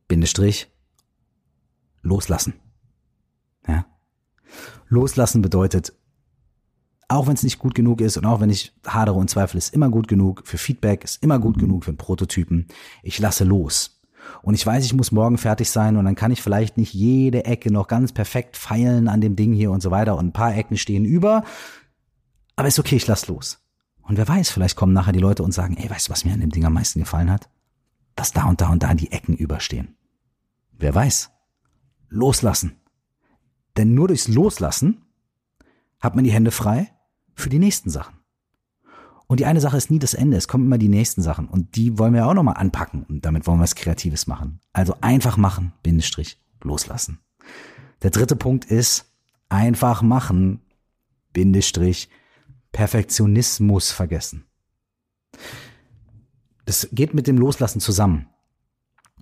[0.08, 0.70] Bindestrich,
[2.02, 2.54] loslassen.
[3.66, 3.86] Ja?
[4.88, 5.92] Loslassen bedeutet,
[7.08, 9.74] auch wenn es nicht gut genug ist und auch wenn ich hadere und zweifle, ist
[9.74, 12.68] immer gut genug für Feedback, ist immer gut genug für einen Prototypen.
[13.02, 14.00] Ich lasse los.
[14.42, 17.46] Und ich weiß, ich muss morgen fertig sein und dann kann ich vielleicht nicht jede
[17.46, 20.54] Ecke noch ganz perfekt feilen an dem Ding hier und so weiter und ein paar
[20.54, 21.42] Ecken stehen über.
[22.54, 23.58] Aber ist okay, ich lasse los.
[24.10, 26.32] Und wer weiß, vielleicht kommen nachher die Leute und sagen, ey, weißt du, was mir
[26.32, 27.48] an dem Ding am meisten gefallen hat?
[28.16, 29.94] Dass da und da und da die Ecken überstehen.
[30.72, 31.30] Wer weiß?
[32.08, 32.72] Loslassen.
[33.76, 35.02] Denn nur durchs Loslassen
[36.00, 36.90] hat man die Hände frei
[37.36, 38.16] für die nächsten Sachen.
[39.28, 41.46] Und die eine Sache ist nie das Ende, es kommen immer die nächsten Sachen.
[41.46, 44.58] Und die wollen wir auch nochmal anpacken und damit wollen wir was Kreatives machen.
[44.72, 47.20] Also einfach machen, Bindestrich, loslassen.
[48.02, 49.14] Der dritte Punkt ist,
[49.48, 50.62] einfach machen,
[51.32, 52.08] Bindestrich,
[52.72, 54.46] Perfektionismus vergessen.
[56.64, 58.28] Das geht mit dem Loslassen zusammen.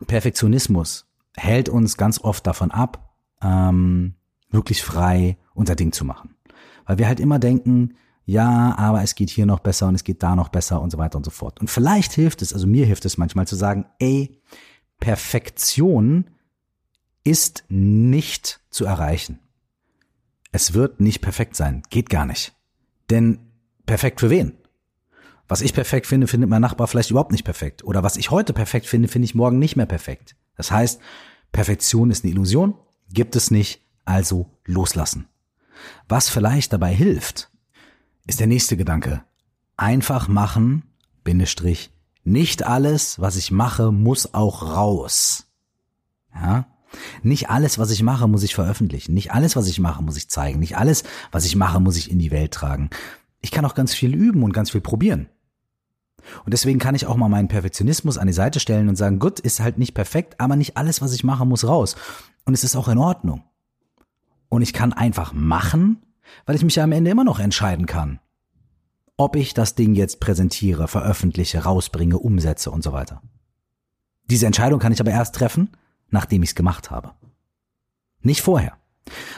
[0.07, 4.15] Perfektionismus hält uns ganz oft davon ab, ähm,
[4.51, 6.35] wirklich frei unser Ding zu machen.
[6.87, 10.23] Weil wir halt immer denken, ja, aber es geht hier noch besser und es geht
[10.23, 11.61] da noch besser und so weiter und so fort.
[11.61, 14.43] Und vielleicht hilft es, also mir hilft es manchmal zu sagen, ey,
[15.01, 16.31] Perfektion
[17.25, 19.39] ist nicht zu erreichen.
[20.53, 21.83] Es wird nicht perfekt sein.
[21.91, 22.58] Geht gar nicht.
[23.11, 23.39] Denn
[23.87, 24.55] perfekt für wen?
[25.49, 27.83] Was ich perfekt finde, findet mein Nachbar vielleicht überhaupt nicht perfekt.
[27.85, 30.37] Oder was ich heute perfekt finde, finde ich morgen nicht mehr perfekt.
[30.57, 31.01] Das heißt,
[31.53, 32.75] Perfektion ist eine Illusion,
[33.11, 35.29] gibt es nicht, also loslassen.
[36.09, 37.51] Was vielleicht dabei hilft,
[38.27, 39.23] ist der nächste Gedanke.
[39.77, 40.83] Einfach machen,
[41.25, 41.91] Bindestrich,
[42.25, 45.47] nicht alles, was ich mache, muss auch raus.
[46.35, 46.67] Ja?
[47.23, 49.15] Nicht alles, was ich mache, muss ich veröffentlichen.
[49.15, 50.59] Nicht alles, was ich mache, muss ich zeigen.
[50.59, 52.91] Nicht alles, was ich mache, muss ich in die Welt tragen.
[53.41, 55.29] Ich kann auch ganz viel üben und ganz viel probieren.
[56.45, 59.41] Und deswegen kann ich auch mal meinen Perfektionismus an die Seite stellen und sagen, gut,
[59.41, 61.97] ist halt nicht perfekt, aber nicht alles, was ich mache, muss raus.
[62.45, 63.45] Und es ist auch in Ordnung.
[64.49, 66.03] Und ich kann einfach machen,
[66.47, 68.21] weil ich mich ja am Ende immer noch entscheiden kann,
[69.17, 73.23] ob ich das Ding jetzt präsentiere, veröffentliche, rausbringe, umsetze und so weiter.
[74.31, 75.71] Diese Entscheidung kann ich aber erst treffen,
[76.11, 77.13] nachdem ich es gemacht habe.
[78.21, 78.77] Nicht vorher.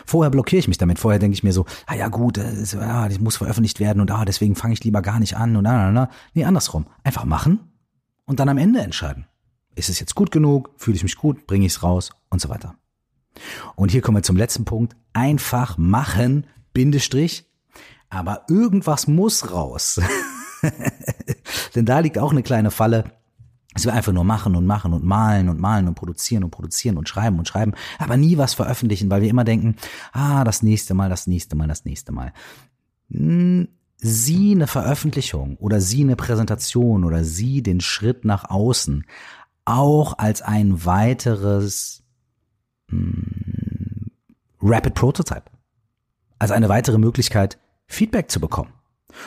[0.05, 0.99] Vorher blockiere ich mich damit.
[0.99, 4.11] Vorher denke ich mir so, ah ja gut, das, ja, das muss veröffentlicht werden und
[4.11, 6.11] ah, deswegen fange ich lieber gar nicht an und na, na, na.
[6.35, 6.87] Nee, andersrum.
[7.05, 7.61] Einfach machen
[8.25, 9.27] und dann am Ende entscheiden.
[9.75, 10.71] Ist es jetzt gut genug?
[10.77, 11.47] Fühle ich mich gut?
[11.47, 12.11] Bringe ich es raus?
[12.29, 12.75] Und so weiter.
[13.77, 14.97] Und hier kommen wir zum letzten Punkt.
[15.12, 17.47] Einfach machen, Bindestrich.
[18.09, 20.01] Aber irgendwas muss raus.
[21.75, 23.05] Denn da liegt auch eine kleine Falle
[23.75, 26.97] dass wir einfach nur machen und machen und malen und malen und produzieren und produzieren
[26.97, 29.77] und schreiben und schreiben, aber nie was veröffentlichen, weil wir immer denken,
[30.12, 32.33] ah, das nächste Mal, das nächste Mal, das nächste Mal.
[33.11, 39.05] Hm, sie eine Veröffentlichung oder sie eine Präsentation oder sie den Schritt nach außen
[39.64, 42.03] auch als ein weiteres
[42.89, 44.11] hm,
[44.61, 45.45] Rapid Prototype,
[46.39, 48.73] als eine weitere Möglichkeit, Feedback zu bekommen.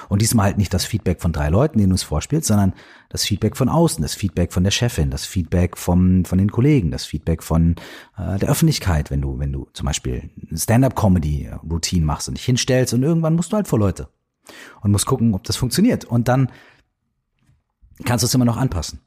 [0.09, 2.73] Und diesmal halt nicht das Feedback von drei Leuten, denen du es vorspielst, sondern
[3.09, 6.91] das Feedback von außen, das Feedback von der Chefin, das Feedback vom, von den Kollegen,
[6.91, 7.75] das Feedback von
[8.17, 13.03] äh, der Öffentlichkeit, wenn du, wenn du zum Beispiel Stand-up-Comedy-Routine machst und dich hinstellst und
[13.03, 14.09] irgendwann musst du halt vor Leute
[14.81, 16.05] und musst gucken, ob das funktioniert.
[16.05, 16.49] Und dann
[18.05, 18.99] kannst du es immer noch anpassen.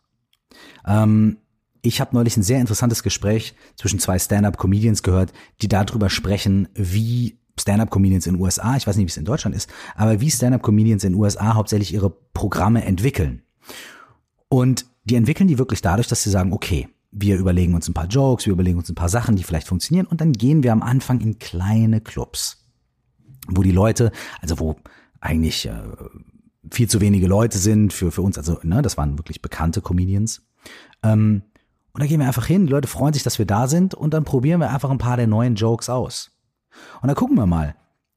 [0.87, 1.39] Ähm,
[1.83, 7.39] ich habe neulich ein sehr interessantes Gespräch zwischen zwei Stand-up-Comedians gehört, die darüber sprechen, wie
[7.59, 11.05] Stand-up-Comedians in den USA, ich weiß nicht, wie es in Deutschland ist, aber wie Stand-up-Comedians
[11.05, 13.43] in den USA hauptsächlich ihre Programme entwickeln.
[14.49, 18.09] Und die entwickeln die wirklich dadurch, dass sie sagen, okay, wir überlegen uns ein paar
[18.09, 20.83] Jokes, wir überlegen uns ein paar Sachen, die vielleicht funktionieren und dann gehen wir am
[20.83, 22.67] Anfang in kleine Clubs,
[23.49, 24.77] wo die Leute, also wo
[25.21, 25.73] eigentlich äh,
[26.71, 30.43] viel zu wenige Leute sind für, für uns, also ne, das waren wirklich bekannte Comedians.
[31.03, 31.43] Ähm,
[31.93, 34.13] und da gehen wir einfach hin, die Leute freuen sich, dass wir da sind und
[34.13, 36.36] dann probieren wir einfach ein paar der neuen Jokes aus.
[37.01, 37.75] Und dann gucken wir mal,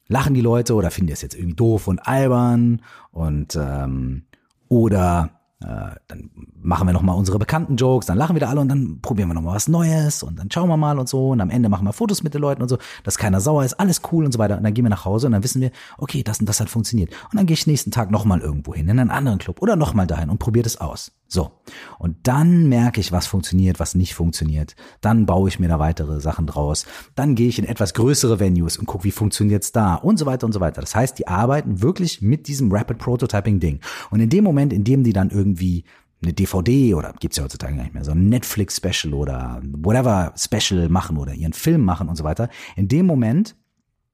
[0.07, 2.81] lachen die Leute oder finden die es jetzt irgendwie doof und albern?
[3.11, 4.23] Und ähm,
[4.67, 5.31] oder
[5.61, 6.29] äh, dann
[6.61, 9.33] machen wir nochmal unsere bekannten Jokes, dann lachen wir da alle und dann probieren wir
[9.33, 11.93] nochmal was Neues und dann schauen wir mal und so und am Ende machen wir
[11.93, 14.57] Fotos mit den Leuten und so, dass keiner sauer ist, alles cool und so weiter
[14.57, 16.69] und dann gehen wir nach Hause und dann wissen wir, okay, das und das hat
[16.69, 19.75] funktioniert und dann gehe ich nächsten Tag nochmal irgendwo hin, in einen anderen Club oder
[19.75, 21.11] nochmal dahin und probiere das aus.
[21.31, 21.51] So.
[21.99, 24.75] Und dann merke ich, was funktioniert, was nicht funktioniert.
[24.99, 26.87] Dann baue ich mir da weitere Sachen draus.
[27.13, 30.47] Dann gehe ich in etwas größere Venues und gucke, wie funktioniert's da und so weiter
[30.47, 30.81] und so weiter.
[30.81, 33.79] Das heißt, die arbeiten wirklich mit diesem Rapid Prototyping Ding.
[34.09, 35.83] Und in dem Moment, in dem die dann irgendwie
[36.21, 40.33] eine DVD oder gibt's ja heutzutage gar nicht mehr, so ein Netflix Special oder whatever
[40.35, 42.49] Special machen oder ihren Film machen und so weiter.
[42.75, 43.55] In dem Moment,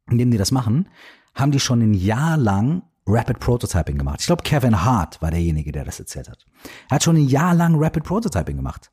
[0.10, 0.88] in dem die das machen,
[1.34, 4.22] haben die schon ein Jahr lang Rapid Prototyping gemacht.
[4.22, 6.46] Ich glaube, Kevin Hart war derjenige, der das erzählt hat.
[6.90, 8.92] Er hat schon ein Jahr lang Rapid Prototyping gemacht.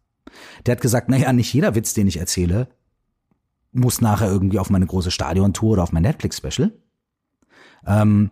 [0.66, 2.68] Der hat gesagt, naja, nicht jeder Witz, den ich erzähle,
[3.72, 6.72] muss nachher irgendwie auf meine große Stadiontour oder auf mein Netflix-Special.
[7.86, 8.30] Ähm,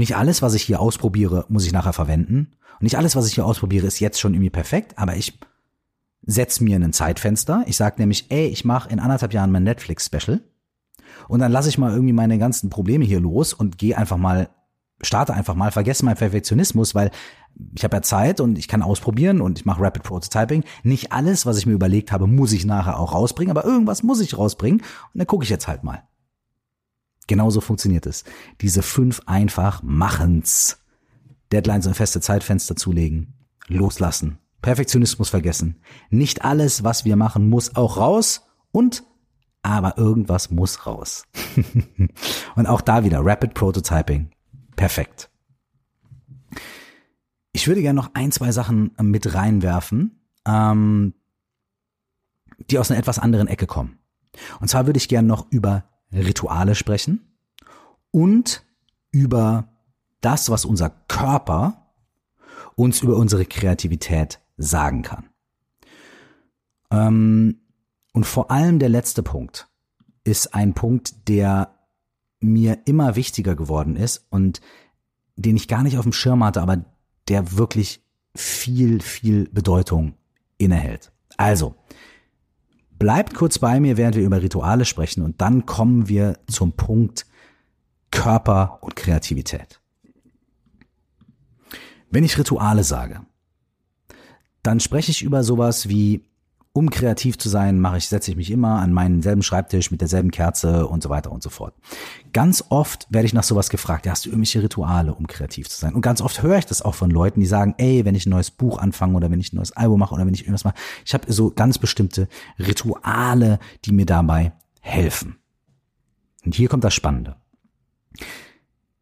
[0.00, 2.52] nicht alles, was ich hier ausprobiere, muss ich nachher verwenden.
[2.72, 5.38] Und nicht alles, was ich hier ausprobiere, ist jetzt schon irgendwie perfekt, aber ich
[6.22, 7.64] setz mir ein Zeitfenster.
[7.66, 10.40] Ich sage nämlich, ey, ich mache in anderthalb Jahren mein Netflix-Special.
[11.28, 14.48] Und dann lasse ich mal irgendwie meine ganzen Probleme hier los und gehe einfach mal,
[15.02, 17.10] starte einfach mal, vergesse meinen Perfektionismus, weil
[17.74, 20.64] ich habe ja Zeit und ich kann ausprobieren und ich mache Rapid Prototyping.
[20.82, 24.20] Nicht alles, was ich mir überlegt habe, muss ich nachher auch rausbringen, aber irgendwas muss
[24.20, 26.02] ich rausbringen und dann gucke ich jetzt halt mal.
[27.30, 28.24] Genauso funktioniert es.
[28.60, 30.78] Diese fünf einfach Machens.
[31.52, 33.34] Deadlines und feste Zeitfenster zulegen.
[33.68, 34.38] Loslassen.
[34.62, 35.80] Perfektionismus vergessen.
[36.10, 39.04] Nicht alles, was wir machen, muss auch raus und
[39.62, 41.22] aber irgendwas muss raus.
[42.56, 44.32] und auch da wieder Rapid Prototyping.
[44.74, 45.30] Perfekt.
[47.52, 51.14] Ich würde gerne noch ein, zwei Sachen mit reinwerfen, ähm,
[52.70, 54.00] die aus einer etwas anderen Ecke kommen.
[54.58, 57.20] Und zwar würde ich gerne noch über Rituale sprechen
[58.10, 58.64] und
[59.12, 59.68] über
[60.20, 61.92] das, was unser Körper
[62.76, 65.28] uns über unsere Kreativität sagen kann.
[66.90, 67.60] Ähm,
[68.12, 69.68] Und vor allem der letzte Punkt
[70.24, 71.74] ist ein Punkt, der
[72.40, 74.60] mir immer wichtiger geworden ist und
[75.36, 76.84] den ich gar nicht auf dem Schirm hatte, aber
[77.28, 78.02] der wirklich
[78.34, 80.14] viel, viel Bedeutung
[80.58, 81.12] innehält.
[81.36, 81.74] Also,
[83.00, 87.26] bleibt kurz bei mir, während wir über Rituale sprechen und dann kommen wir zum Punkt
[88.12, 89.80] Körper und Kreativität.
[92.10, 93.22] Wenn ich Rituale sage,
[94.62, 96.29] dann spreche ich über sowas wie
[96.72, 100.00] um kreativ zu sein, mache ich, setze ich mich immer an meinen selben Schreibtisch mit
[100.00, 101.74] derselben Kerze und so weiter und so fort.
[102.32, 105.78] Ganz oft werde ich nach sowas gefragt, ja, hast du irgendwelche Rituale, um kreativ zu
[105.78, 105.94] sein?
[105.94, 108.30] Und ganz oft höre ich das auch von Leuten, die sagen, ey, wenn ich ein
[108.30, 110.76] neues Buch anfange oder wenn ich ein neues Album mache oder wenn ich irgendwas mache,
[111.04, 115.38] ich habe so ganz bestimmte Rituale, die mir dabei helfen.
[116.44, 117.36] Und hier kommt das Spannende.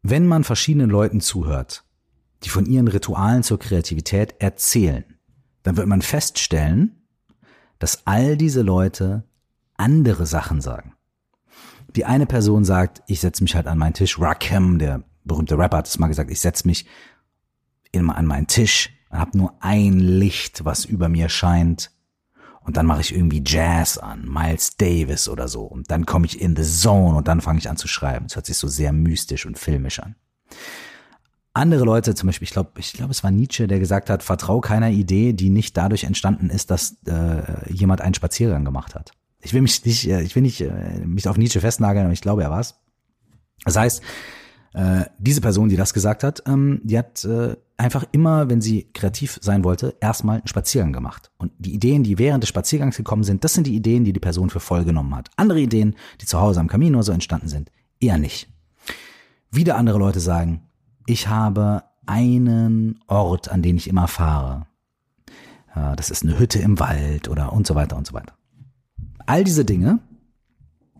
[0.01, 1.83] Wenn man verschiedenen Leuten zuhört,
[2.43, 5.03] die von ihren Ritualen zur Kreativität erzählen,
[5.63, 6.98] dann wird man feststellen,
[7.79, 9.23] dass all diese Leute
[9.75, 10.93] andere Sachen sagen.
[11.95, 14.19] Die eine Person sagt, ich setze mich halt an meinen Tisch.
[14.19, 16.85] Rakim, der berühmte Rapper, hat es mal gesagt, ich setze mich
[17.91, 21.91] immer an meinen Tisch und habe nur ein Licht, was über mir scheint.
[22.61, 25.63] Und dann mache ich irgendwie Jazz an, Miles Davis oder so.
[25.63, 28.27] Und dann komme ich in the zone und dann fange ich an zu schreiben.
[28.27, 30.15] Es hört sich so sehr mystisch und filmisch an
[31.53, 34.61] andere Leute, zum Beispiel, ich glaube, ich glaube, es war Nietzsche, der gesagt hat, vertrau
[34.61, 39.11] keiner Idee, die nicht dadurch entstanden ist, dass äh, jemand einen Spaziergang gemacht hat.
[39.41, 42.21] Ich will mich nicht, äh, ich will nicht äh, mich auf Nietzsche festnageln, aber ich
[42.21, 42.79] glaube, er war's.
[43.65, 44.01] Das heißt,
[44.73, 48.89] äh, diese Person, die das gesagt hat, ähm, die hat äh, einfach immer, wenn sie
[48.93, 51.31] kreativ sein wollte, erstmal einen Spaziergang gemacht.
[51.37, 54.19] Und die Ideen, die während des Spaziergangs gekommen sind, das sind die Ideen, die die
[54.19, 55.29] Person für voll genommen hat.
[55.37, 58.49] Andere Ideen, die zu Hause am Kamin oder so entstanden sind, eher nicht.
[59.51, 60.68] Wieder andere Leute sagen,
[61.09, 64.67] ich habe einen Ort, an den ich immer fahre.
[65.73, 68.33] Das ist eine Hütte im Wald oder und so weiter und so weiter.
[69.25, 69.99] All diese Dinge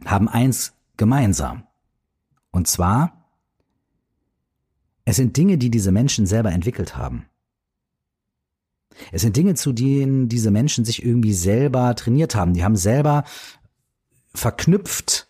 [0.05, 1.64] haben eins gemeinsam.
[2.51, 3.30] Und zwar,
[5.05, 7.26] es sind Dinge, die diese Menschen selber entwickelt haben.
[9.12, 12.53] Es sind Dinge, zu denen diese Menschen sich irgendwie selber trainiert haben.
[12.53, 13.24] Die haben selber
[14.34, 15.28] verknüpft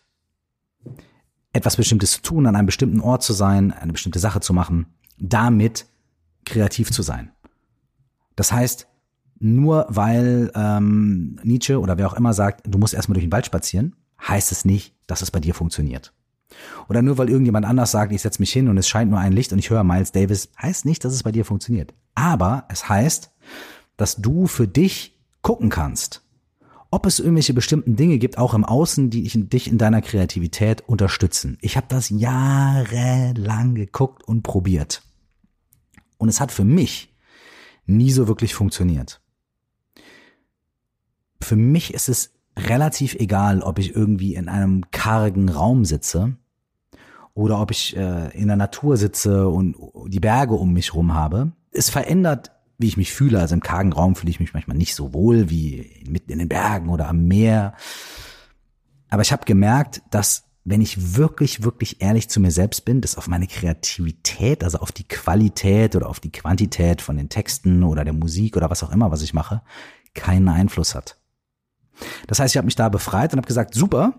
[1.52, 4.86] etwas Bestimmtes zu tun, an einem bestimmten Ort zu sein, eine bestimmte Sache zu machen,
[5.18, 5.86] damit
[6.44, 7.32] kreativ zu sein.
[8.36, 8.86] Das heißt,
[9.38, 13.46] nur weil ähm, Nietzsche oder wer auch immer sagt, du musst erstmal durch den Wald
[13.46, 13.96] spazieren,
[14.26, 16.12] heißt es nicht, dass es bei dir funktioniert.
[16.88, 19.32] Oder nur weil irgendjemand anders sagt, ich setze mich hin und es scheint nur ein
[19.32, 21.94] Licht und ich höre Miles Davis, heißt nicht, dass es bei dir funktioniert.
[22.14, 23.30] Aber es heißt,
[23.96, 26.22] dass du für dich gucken kannst,
[26.90, 31.56] ob es irgendwelche bestimmten Dinge gibt, auch im Außen, die dich in deiner Kreativität unterstützen.
[31.60, 35.02] Ich habe das jahrelang geguckt und probiert.
[36.18, 37.14] Und es hat für mich
[37.86, 39.20] nie so wirklich funktioniert.
[41.40, 46.36] Für mich ist es relativ egal, ob ich irgendwie in einem kargen Raum sitze
[47.34, 49.76] oder ob ich äh, in der Natur sitze und
[50.08, 51.52] die Berge um mich rum habe.
[51.70, 53.38] Es verändert wie ich mich fühle.
[53.38, 56.48] Also im kargen Raum fühle ich mich manchmal nicht so wohl wie mitten in den
[56.48, 57.74] Bergen oder am Meer.
[59.08, 63.16] Aber ich habe gemerkt, dass wenn ich wirklich, wirklich ehrlich zu mir selbst bin, das
[63.16, 68.04] auf meine Kreativität, also auf die Qualität oder auf die Quantität von den Texten oder
[68.04, 69.62] der Musik oder was auch immer, was ich mache,
[70.14, 71.16] keinen Einfluss hat.
[72.26, 74.14] Das heißt, ich habe mich da befreit und habe gesagt, super,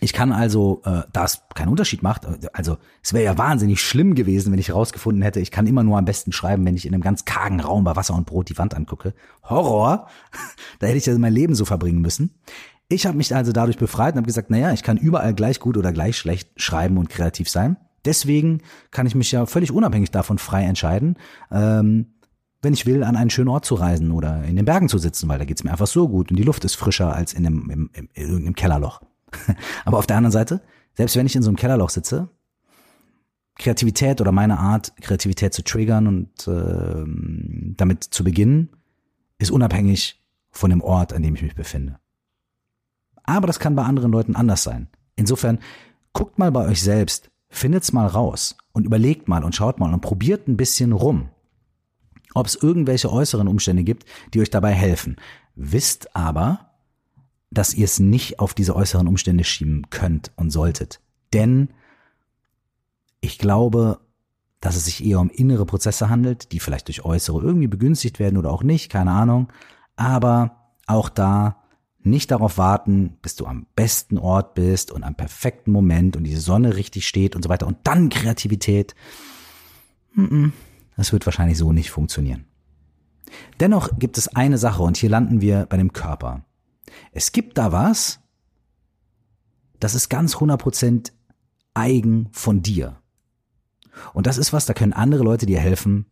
[0.00, 4.14] ich kann also, äh, da es keinen Unterschied macht, also es wäre ja wahnsinnig schlimm
[4.14, 6.94] gewesen, wenn ich herausgefunden hätte, ich kann immer nur am besten schreiben, wenn ich in
[6.94, 9.14] einem ganz kargen Raum bei Wasser und Brot die Wand angucke.
[9.42, 10.08] Horror!
[10.78, 12.30] da hätte ich ja mein Leben so verbringen müssen.
[12.88, 15.76] Ich habe mich also dadurch befreit und habe gesagt, naja, ich kann überall gleich gut
[15.76, 17.76] oder gleich schlecht schreiben und kreativ sein.
[18.04, 21.16] Deswegen kann ich mich ja völlig unabhängig davon frei entscheiden,
[21.50, 22.14] ähm,
[22.62, 25.28] wenn ich will, an einen schönen Ort zu reisen oder in den Bergen zu sitzen,
[25.28, 27.70] weil da geht's mir einfach so gut und die Luft ist frischer als in einem,
[27.70, 29.00] im, im, irgendeinem Kellerloch.
[29.84, 30.60] Aber auf der anderen Seite,
[30.94, 32.28] selbst wenn ich in so einem Kellerloch sitze,
[33.58, 37.04] Kreativität oder meine Art, Kreativität zu triggern und äh,
[37.76, 38.70] damit zu beginnen,
[39.38, 41.98] ist unabhängig von dem Ort, an dem ich mich befinde.
[43.24, 44.88] Aber das kann bei anderen Leuten anders sein.
[45.16, 45.58] Insofern,
[46.12, 50.00] guckt mal bei euch selbst, findet's mal raus und überlegt mal und schaut mal und
[50.00, 51.28] probiert ein bisschen rum,
[52.34, 55.16] ob es irgendwelche äußeren Umstände gibt, die euch dabei helfen.
[55.54, 56.67] Wisst aber,
[57.50, 61.00] dass ihr es nicht auf diese äußeren Umstände schieben könnt und solltet.
[61.32, 61.70] Denn
[63.20, 64.00] ich glaube,
[64.60, 68.36] dass es sich eher um innere Prozesse handelt, die vielleicht durch äußere irgendwie begünstigt werden
[68.36, 69.52] oder auch nicht, keine Ahnung.
[69.96, 71.62] Aber auch da
[72.00, 76.36] nicht darauf warten, bis du am besten Ort bist und am perfekten Moment und die
[76.36, 78.94] Sonne richtig steht und so weiter und dann Kreativität.
[80.96, 82.44] Das wird wahrscheinlich so nicht funktionieren.
[83.60, 86.44] Dennoch gibt es eine Sache und hier landen wir bei dem Körper.
[87.12, 88.20] Es gibt da was,
[89.80, 91.12] das ist ganz 100%
[91.74, 93.00] eigen von dir.
[94.12, 96.06] Und das ist was, da können andere Leute dir helfen,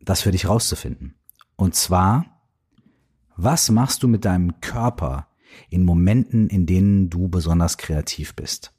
[0.00, 1.14] das für dich rauszufinden.
[1.56, 2.26] Und zwar,
[3.36, 5.28] was machst du mit deinem Körper
[5.70, 8.72] in Momenten, in denen du besonders kreativ bist?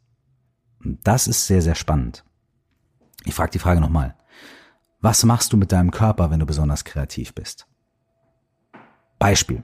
[0.84, 2.24] Und das ist sehr, sehr spannend.
[3.26, 4.16] Ich frage die Frage nochmal.
[5.02, 7.68] Was machst du mit deinem Körper, wenn du besonders kreativ bist?
[9.20, 9.64] Beispiel.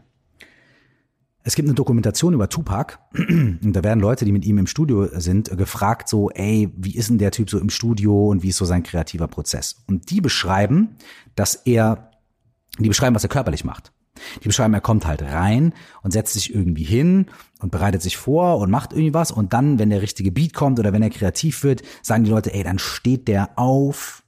[1.43, 5.07] Es gibt eine Dokumentation über Tupac und da werden Leute, die mit ihm im Studio
[5.19, 8.57] sind, gefragt so, ey, wie ist denn der Typ so im Studio und wie ist
[8.57, 9.83] so sein kreativer Prozess?
[9.87, 10.97] Und die beschreiben,
[11.35, 12.11] dass er,
[12.77, 13.91] die beschreiben, was er körperlich macht.
[14.43, 15.73] Die beschreiben, er kommt halt rein
[16.03, 17.27] und setzt sich irgendwie hin
[17.59, 20.79] und bereitet sich vor und macht irgendwie was und dann, wenn der richtige Beat kommt
[20.79, 24.23] oder wenn er kreativ wird, sagen die Leute, ey, dann steht der auf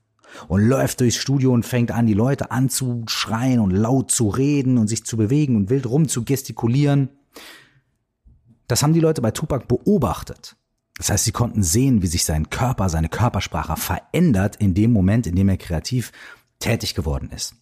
[0.47, 4.87] und läuft durchs Studio und fängt an, die Leute anzuschreien und laut zu reden und
[4.87, 7.09] sich zu bewegen und wild rum zu gestikulieren.
[8.67, 10.55] Das haben die Leute bei Tupac beobachtet.
[10.97, 15.27] Das heißt, sie konnten sehen, wie sich sein Körper, seine Körpersprache verändert in dem Moment,
[15.27, 16.11] in dem er kreativ
[16.59, 17.55] tätig geworden ist.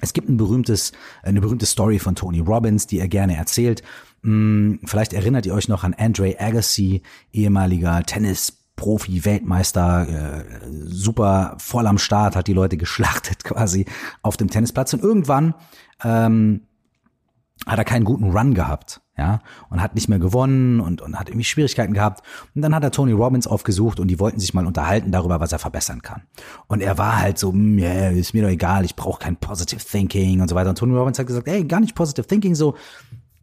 [0.00, 0.92] Es gibt ein berühmtes,
[1.22, 3.82] eine berühmte Story von Tony Robbins, die er gerne erzählt.
[4.22, 7.02] Hm, vielleicht erinnert ihr euch noch an Andre Agassi,
[7.32, 10.44] ehemaliger Tennis Profi, Weltmeister, äh,
[10.86, 13.84] super voll am Start, hat die Leute geschlachtet quasi
[14.22, 15.54] auf dem Tennisplatz und irgendwann
[16.02, 16.62] ähm,
[17.66, 21.28] hat er keinen guten Run gehabt, ja, und hat nicht mehr gewonnen und, und hat
[21.28, 22.22] irgendwie Schwierigkeiten gehabt.
[22.54, 25.52] Und dann hat er Tony Robbins aufgesucht und die wollten sich mal unterhalten darüber, was
[25.52, 26.22] er verbessern kann.
[26.66, 30.40] Und er war halt so, yeah, ist mir doch egal, ich brauche kein Positive Thinking
[30.40, 30.70] und so weiter.
[30.70, 32.76] Und Tony Robbins hat gesagt, ey, gar nicht Positive Thinking, so,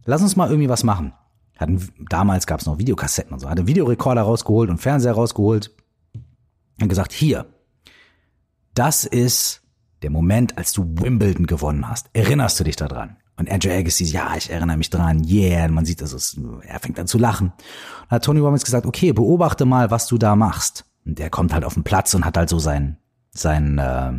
[0.06, 1.14] lass uns mal irgendwie was machen.
[1.58, 5.72] Hatten, damals gab es noch Videokassetten und so, hat einen Videorekorder rausgeholt und Fernseher rausgeholt
[6.80, 7.46] und gesagt, hier,
[8.74, 9.62] das ist
[10.04, 12.10] der Moment, als du Wimbledon gewonnen hast.
[12.14, 13.18] Erinnerst du dich daran?
[13.38, 16.80] Und Andrew Agassi, ja, ich erinnere mich dran, yeah, und man sieht, dass es, er
[16.80, 17.54] fängt an zu lachen.
[18.04, 20.86] Und hat Tony Robbins gesagt, okay, beobachte mal, was du da machst.
[21.06, 22.98] Und der kommt halt auf den Platz und hat halt so sein,
[23.32, 24.14] sein, äh,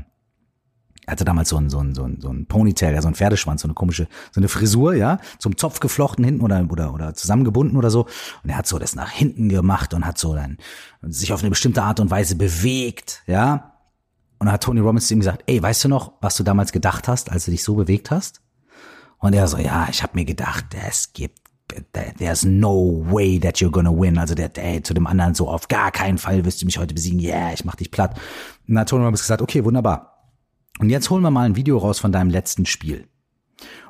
[1.08, 3.14] er hatte damals so ein, so ein, so ein, so ein Ponytail, ja, so ein
[3.14, 7.14] Pferdeschwanz, so eine komische, so eine Frisur, ja, zum Zopf geflochten hinten oder, oder, oder
[7.14, 8.04] zusammengebunden oder so.
[8.44, 10.58] Und er hat so das nach hinten gemacht und hat so dann
[11.00, 13.72] sich auf eine bestimmte Art und Weise bewegt, ja.
[14.38, 16.72] Und dann hat Tony Robbins zu ihm gesagt, ey, weißt du noch, was du damals
[16.72, 18.42] gedacht hast, als du dich so bewegt hast?
[19.16, 21.38] Und er so, ja, ich habe mir gedacht, es gibt
[22.18, 24.18] there's no way that you're gonna win.
[24.18, 26.94] Also der, der zu dem anderen so, auf gar keinen Fall wirst du mich heute
[26.94, 27.18] besiegen.
[27.18, 28.18] Yeah, ich mach dich platt.
[28.66, 30.17] Und dann hat Tony Robbins gesagt, okay, wunderbar.
[30.78, 33.08] Und jetzt holen wir mal ein Video raus von deinem letzten Spiel.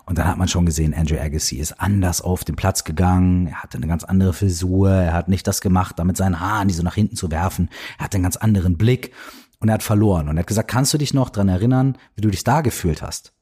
[0.07, 3.49] Und dann hat man schon gesehen, Andrew Agassi ist anders auf den Platz gegangen.
[3.49, 4.91] Er hatte eine ganz andere Frisur.
[4.91, 7.69] Er hat nicht das gemacht, damit seinen Haaren die so nach hinten zu werfen.
[7.99, 9.13] Er hatte einen ganz anderen Blick
[9.61, 10.29] und er hat verloren.
[10.29, 13.03] Und er hat gesagt, kannst du dich noch dran erinnern, wie du dich da gefühlt
[13.03, 13.35] hast?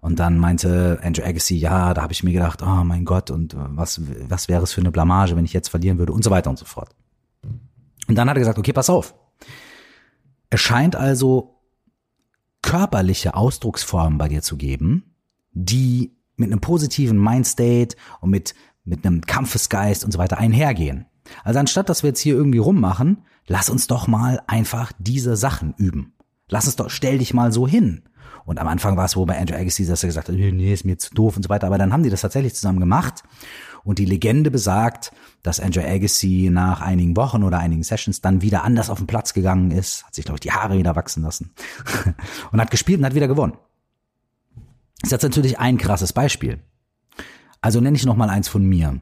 [0.00, 3.54] Und dann meinte Andrew Agassi, ja, da habe ich mir gedacht, oh mein Gott, und
[3.56, 6.48] was, was wäre es für eine Blamage, wenn ich jetzt verlieren würde und so weiter
[6.48, 6.88] und so fort.
[8.08, 9.14] Und dann hat er gesagt, okay, pass auf.
[10.48, 11.53] Es scheint also
[12.74, 15.14] körperliche Ausdrucksformen bei dir zu geben,
[15.52, 21.06] die mit einem positiven Mindstate und mit, mit einem Kampfesgeist und so weiter einhergehen.
[21.44, 25.74] Also anstatt, dass wir jetzt hier irgendwie rummachen, lass uns doch mal einfach diese Sachen
[25.76, 26.14] üben.
[26.48, 28.02] Lass uns doch, stell dich mal so hin.
[28.44, 30.84] Und am Anfang war es wo bei Andrew Agassi, dass er gesagt hat, nee, ist
[30.84, 31.66] mir zu doof und so weiter.
[31.66, 33.22] Aber dann haben die das tatsächlich zusammen gemacht.
[33.84, 38.64] Und die Legende besagt, dass Andrew Agassi nach einigen Wochen oder einigen Sessions dann wieder
[38.64, 41.52] anders auf den Platz gegangen ist, hat sich, glaube ich, die Haare wieder wachsen lassen
[42.52, 43.56] und hat gespielt und hat wieder gewonnen.
[45.00, 46.60] Das ist jetzt natürlich ein krasses Beispiel.
[47.60, 49.00] Also nenne ich noch mal eins von mir.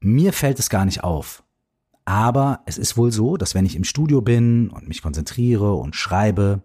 [0.00, 1.42] Mir fällt es gar nicht auf.
[2.04, 5.94] Aber es ist wohl so, dass wenn ich im Studio bin und mich konzentriere und
[5.94, 6.62] schreibe,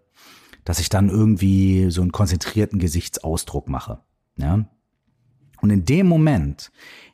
[0.64, 4.00] dass ich dann irgendwie so einen konzentrierten Gesichtsausdruck mache.
[4.38, 4.68] Ja?
[5.62, 6.72] Und in dem Moment,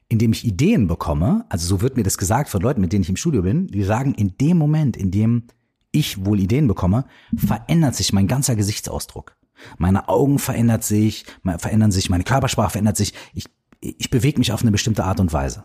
[0.09, 3.03] in dem ich Ideen bekomme, also so wird mir das gesagt von Leuten, mit denen
[3.03, 5.43] ich im Studio bin, die sagen, in dem Moment, in dem
[5.91, 7.05] ich wohl Ideen bekomme,
[7.35, 9.35] verändert sich mein ganzer Gesichtsausdruck.
[9.77, 11.25] Meine Augen verändert sich,
[11.57, 13.13] verändern sich, meine Körpersprache verändert sich.
[13.33, 13.45] Ich,
[13.79, 15.63] ich bewege mich auf eine bestimmte Art und Weise.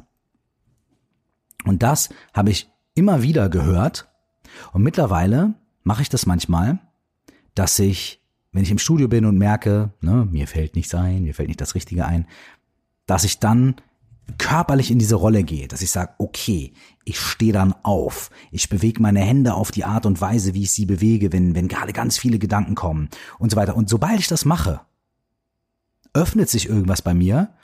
[1.64, 4.08] Und das habe ich immer wieder gehört.
[4.72, 5.54] Und mittlerweile
[5.84, 6.78] mache ich das manchmal,
[7.54, 11.34] dass ich, wenn ich im Studio bin und merke, ne, mir fällt nichts ein, mir
[11.34, 12.26] fällt nicht das Richtige ein,
[13.06, 13.76] dass ich dann
[14.36, 19.00] körperlich in diese Rolle gehe, dass ich sage, okay, ich stehe dann auf, ich bewege
[19.00, 22.18] meine Hände auf die Art und Weise, wie ich sie bewege, wenn, wenn gerade ganz
[22.18, 23.74] viele Gedanken kommen und so weiter.
[23.74, 24.82] Und sobald ich das mache,
[26.12, 27.54] öffnet sich irgendwas bei mir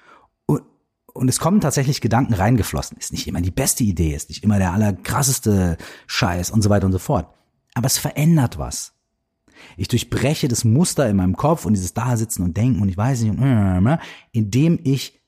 [1.15, 2.99] und es kommen tatsächlich Gedanken reingeflossen.
[2.99, 6.87] Ist nicht immer die beste Idee, ist nicht immer der allerkrasseste Scheiß und so weiter
[6.87, 7.29] und so fort.
[7.75, 8.93] Aber es verändert was.
[9.77, 13.23] Ich durchbreche das Muster in meinem Kopf und dieses Dasitzen und Denken und ich weiß
[13.23, 13.99] nicht, äh,
[14.33, 15.21] indem ich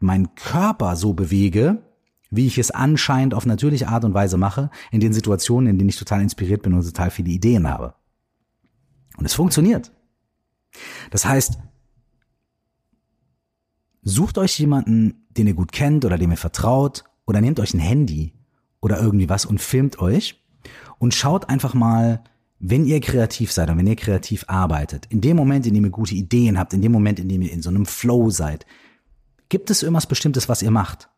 [0.00, 1.82] meinen Körper so bewege,
[2.30, 5.88] wie ich es anscheinend auf natürliche Art und Weise mache, in den Situationen, in denen
[5.88, 7.94] ich total inspiriert bin und total viele Ideen habe.
[9.16, 9.92] Und es funktioniert.
[11.10, 11.58] Das heißt,
[14.02, 17.80] sucht euch jemanden, den ihr gut kennt oder dem ihr vertraut, oder nehmt euch ein
[17.80, 18.32] Handy
[18.80, 20.42] oder irgendwie was und filmt euch
[20.98, 22.24] und schaut einfach mal,
[22.58, 25.90] wenn ihr kreativ seid und wenn ihr kreativ arbeitet, in dem Moment, in dem ihr
[25.90, 28.66] gute Ideen habt, in dem Moment, in dem ihr in so einem Flow seid,
[29.48, 31.08] gibt es irgendwas Bestimmtes, was ihr macht?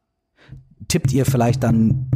[0.88, 2.10] Tippt ihr vielleicht dann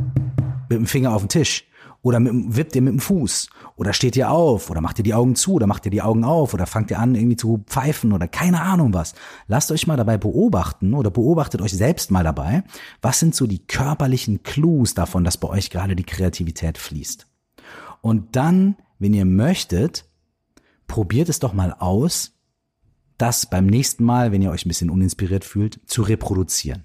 [0.69, 1.65] mit dem Finger auf den Tisch
[2.05, 5.15] oder mit, wippt ihr mit dem Fuß oder steht ihr auf oder macht ihr die
[5.15, 8.13] Augen zu oder macht ihr die Augen auf oder fangt ihr an irgendwie zu pfeifen
[8.13, 9.15] oder keine Ahnung was.
[9.49, 12.63] Lasst euch mal dabei beobachten oder beobachtet euch selbst mal dabei.
[13.01, 17.27] Was sind so die körperlichen Clues davon, dass bei euch gerade die Kreativität fließt?
[18.03, 20.05] Und dann, wenn ihr möchtet,
[20.87, 22.33] probiert es doch mal aus,
[23.17, 26.85] das beim nächsten Mal, wenn ihr euch ein bisschen uninspiriert fühlt, zu reproduzieren.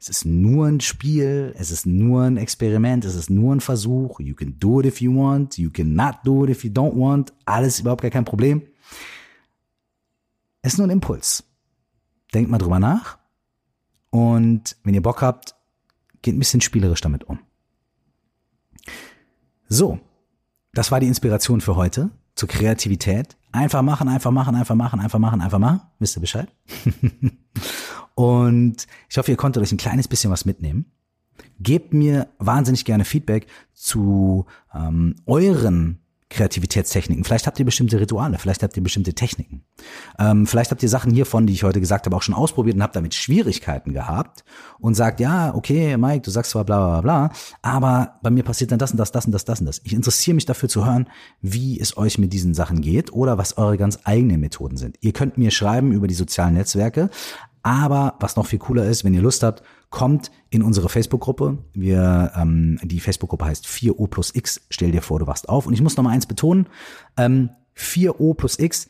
[0.00, 4.18] Es ist nur ein Spiel, es ist nur ein Experiment, es ist nur ein Versuch.
[4.18, 6.96] You can do it if you want, you can not do it if you don't
[6.96, 7.34] want.
[7.44, 8.62] Alles überhaupt gar kein Problem.
[10.62, 11.44] Es ist nur ein Impuls.
[12.32, 13.18] Denkt mal drüber nach.
[14.08, 15.54] Und wenn ihr Bock habt,
[16.22, 17.38] geht ein bisschen spielerisch damit um.
[19.68, 20.00] So,
[20.72, 23.36] das war die Inspiration für heute zur Kreativität.
[23.52, 25.82] Einfach machen, einfach machen, einfach machen, einfach machen, einfach machen.
[25.98, 26.48] Wisst ihr Bescheid?
[28.14, 30.86] Und ich hoffe, ihr konntet euch ein kleines bisschen was mitnehmen.
[31.58, 36.00] Gebt mir wahnsinnig gerne Feedback zu ähm, euren
[36.30, 37.24] Kreativitätstechniken.
[37.24, 39.64] Vielleicht habt ihr bestimmte Rituale, vielleicht habt ihr bestimmte Techniken.
[40.18, 42.82] Ähm, vielleicht habt ihr Sachen hiervon, die ich heute gesagt habe, auch schon ausprobiert und
[42.84, 44.44] habt damit Schwierigkeiten gehabt
[44.78, 47.32] und sagt, ja, okay, Mike, du sagst zwar bla bla bla,
[47.62, 49.80] aber bei mir passiert dann das und das, das und das, das und das.
[49.82, 51.08] Ich interessiere mich dafür zu hören,
[51.42, 54.98] wie es euch mit diesen Sachen geht oder was eure ganz eigenen Methoden sind.
[55.00, 57.10] Ihr könnt mir schreiben über die sozialen Netzwerke.
[57.62, 61.58] Aber was noch viel cooler ist, wenn ihr Lust habt, kommt in unsere Facebook-Gruppe.
[61.72, 64.62] Wir, ähm, die Facebook-Gruppe heißt 4O plus X.
[64.70, 65.66] Stell dir vor, du wachst auf.
[65.66, 66.68] Und ich muss noch mal eins betonen.
[67.16, 68.88] Ähm, 4O plus X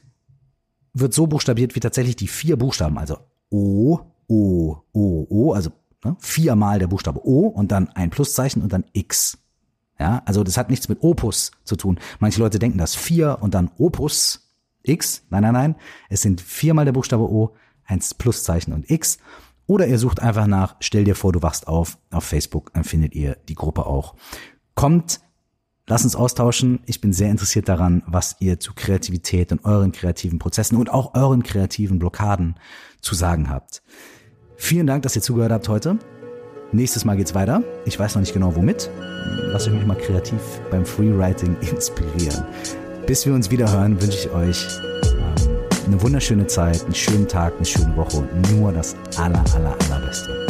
[0.93, 2.99] wird so buchstabiert wie tatsächlich die vier Buchstaben.
[2.99, 3.19] Also
[3.51, 5.53] O, O, O, O.
[5.53, 5.71] Also
[6.05, 9.39] ne, viermal der Buchstabe O und dann ein Pluszeichen und dann X.
[9.99, 11.99] Ja, also das hat nichts mit Opus zu tun.
[12.21, 14.51] Manche Leute denken das vier und dann Opus
[14.83, 15.25] X.
[15.29, 15.75] Nein, nein, nein.
[16.09, 17.55] Es sind viermal der Buchstabe O,
[17.91, 19.19] eins Pluszeichen und X.
[19.67, 23.15] Oder ihr sucht einfach nach, stell dir vor, du wachst auf, auf Facebook, dann findet
[23.15, 24.15] ihr die Gruppe auch.
[24.75, 25.21] Kommt,
[25.87, 26.81] lasst uns austauschen.
[26.87, 31.15] Ich bin sehr interessiert daran, was ihr zu Kreativität und euren kreativen Prozessen und auch
[31.15, 32.57] euren kreativen Blockaden
[33.01, 33.83] zu sagen habt.
[34.57, 35.99] Vielen Dank, dass ihr zugehört habt heute.
[36.73, 37.63] Nächstes Mal geht's weiter.
[37.85, 38.91] Ich weiß noch nicht genau womit.
[39.53, 42.45] Lasst euch mich mal kreativ beim Freewriting inspirieren.
[43.07, 44.67] Bis wir uns wieder hören, wünsche ich euch
[45.91, 50.50] eine wunderschöne Zeit, einen schönen Tag, eine schöne Woche und nur das aller, aller, allerbeste.